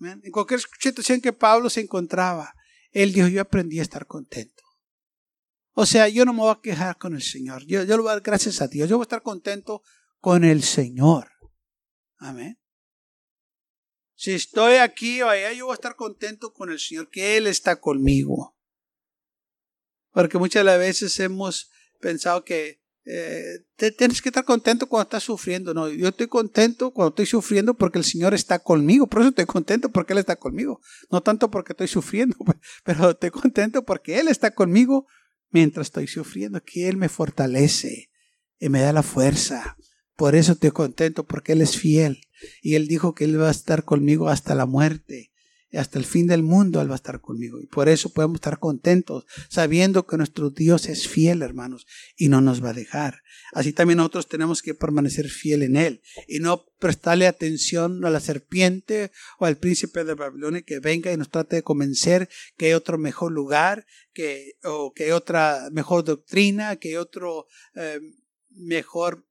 En 0.00 0.30
cualquier 0.30 0.60
situación 0.80 1.20
que 1.20 1.32
Pablo 1.32 1.68
se 1.68 1.80
encontraba, 1.80 2.54
él 2.90 3.12
dijo, 3.12 3.28
yo 3.28 3.40
aprendí 3.40 3.80
a 3.80 3.82
estar 3.82 4.06
contento. 4.06 4.62
O 5.72 5.86
sea, 5.86 6.08
yo 6.08 6.24
no 6.24 6.32
me 6.32 6.40
voy 6.40 6.52
a 6.52 6.60
quejar 6.62 6.96
con 6.98 7.14
el 7.14 7.22
Señor. 7.22 7.64
Yo, 7.66 7.82
yo 7.82 7.96
lo 7.96 8.04
voy 8.04 8.10
a 8.10 8.14
dar 8.14 8.22
gracias 8.22 8.62
a 8.62 8.68
Dios. 8.68 8.88
Yo 8.88 8.96
voy 8.96 9.02
a 9.02 9.06
estar 9.06 9.22
contento 9.22 9.82
con 10.20 10.44
el 10.44 10.62
Señor. 10.62 11.32
Amén. 12.18 12.60
Si 14.14 14.32
estoy 14.32 14.76
aquí 14.76 15.20
o 15.22 15.28
allá, 15.28 15.52
yo 15.52 15.66
voy 15.66 15.72
a 15.72 15.74
estar 15.74 15.96
contento 15.96 16.52
con 16.52 16.70
el 16.70 16.78
Señor, 16.78 17.10
que 17.10 17.36
Él 17.36 17.48
está 17.48 17.80
conmigo. 17.80 18.56
Porque 20.12 20.38
muchas 20.38 20.60
de 20.60 20.64
las 20.64 20.78
veces 20.78 21.18
hemos 21.18 21.70
pensado 22.00 22.44
que 22.44 22.83
eh, 23.06 23.64
tienes 23.98 24.22
que 24.22 24.30
estar 24.30 24.44
contento 24.44 24.86
cuando 24.86 25.04
estás 25.04 25.24
sufriendo. 25.24 25.74
No, 25.74 25.88
yo 25.88 26.08
estoy 26.08 26.26
contento 26.26 26.92
cuando 26.92 27.10
estoy 27.10 27.26
sufriendo 27.26 27.74
porque 27.74 27.98
el 27.98 28.04
Señor 28.04 28.34
está 28.34 28.58
conmigo. 28.58 29.06
Por 29.06 29.20
eso 29.20 29.30
estoy 29.30 29.44
contento 29.46 29.90
porque 29.90 30.14
Él 30.14 30.20
está 30.20 30.36
conmigo. 30.36 30.80
No 31.10 31.22
tanto 31.22 31.50
porque 31.50 31.72
estoy 31.72 31.88
sufriendo, 31.88 32.36
pero 32.84 33.10
estoy 33.10 33.30
contento 33.30 33.84
porque 33.84 34.18
Él 34.18 34.28
está 34.28 34.52
conmigo 34.52 35.06
mientras 35.50 35.88
estoy 35.88 36.06
sufriendo, 36.06 36.62
que 36.62 36.88
Él 36.88 36.96
me 36.96 37.08
fortalece 37.08 38.10
y 38.58 38.68
me 38.68 38.80
da 38.80 38.92
la 38.92 39.02
fuerza. 39.02 39.76
Por 40.16 40.34
eso 40.34 40.52
estoy 40.52 40.70
contento 40.70 41.24
porque 41.24 41.52
Él 41.52 41.62
es 41.62 41.76
fiel. 41.76 42.20
Y 42.62 42.74
Él 42.74 42.88
dijo 42.88 43.14
que 43.14 43.24
Él 43.24 43.40
va 43.40 43.48
a 43.48 43.52
estar 43.52 43.84
conmigo 43.84 44.28
hasta 44.28 44.54
la 44.54 44.66
muerte. 44.66 45.32
Hasta 45.76 45.98
el 45.98 46.04
fin 46.04 46.26
del 46.26 46.42
mundo 46.42 46.80
Él 46.80 46.88
va 46.88 46.94
a 46.94 46.96
estar 46.96 47.20
conmigo. 47.20 47.60
Y 47.60 47.66
por 47.66 47.88
eso 47.88 48.10
podemos 48.10 48.36
estar 48.36 48.58
contentos, 48.58 49.26
sabiendo 49.48 50.06
que 50.06 50.16
nuestro 50.16 50.50
Dios 50.50 50.88
es 50.88 51.08
fiel, 51.08 51.42
hermanos, 51.42 51.86
y 52.16 52.28
no 52.28 52.40
nos 52.40 52.62
va 52.64 52.70
a 52.70 52.74
dejar. 52.74 53.22
Así 53.52 53.72
también 53.72 53.98
nosotros 53.98 54.28
tenemos 54.28 54.62
que 54.62 54.74
permanecer 54.74 55.28
fiel 55.28 55.62
en 55.62 55.76
Él 55.76 56.02
y 56.28 56.40
no 56.40 56.64
prestarle 56.78 57.26
atención 57.26 58.04
a 58.04 58.10
la 58.10 58.20
serpiente 58.20 59.10
o 59.38 59.46
al 59.46 59.56
príncipe 59.56 60.04
de 60.04 60.14
Babilonia 60.14 60.62
que 60.62 60.80
venga 60.80 61.12
y 61.12 61.16
nos 61.16 61.30
trate 61.30 61.56
de 61.56 61.62
convencer 61.62 62.28
que 62.56 62.66
hay 62.66 62.72
otro 62.72 62.98
mejor 62.98 63.32
lugar, 63.32 63.86
que, 64.12 64.58
o 64.64 64.92
que 64.92 65.04
hay 65.04 65.10
otra 65.10 65.68
mejor 65.72 66.04
doctrina, 66.04 66.76
que 66.76 66.90
hay 66.90 66.96
otro 66.96 67.46
eh, 67.74 68.00
mejor 68.50 69.26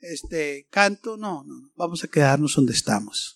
este 0.00 0.66
canto, 0.70 1.16
no, 1.16 1.44
no, 1.44 1.72
vamos 1.74 2.04
a 2.04 2.08
quedarnos 2.08 2.54
donde 2.54 2.72
estamos. 2.72 3.35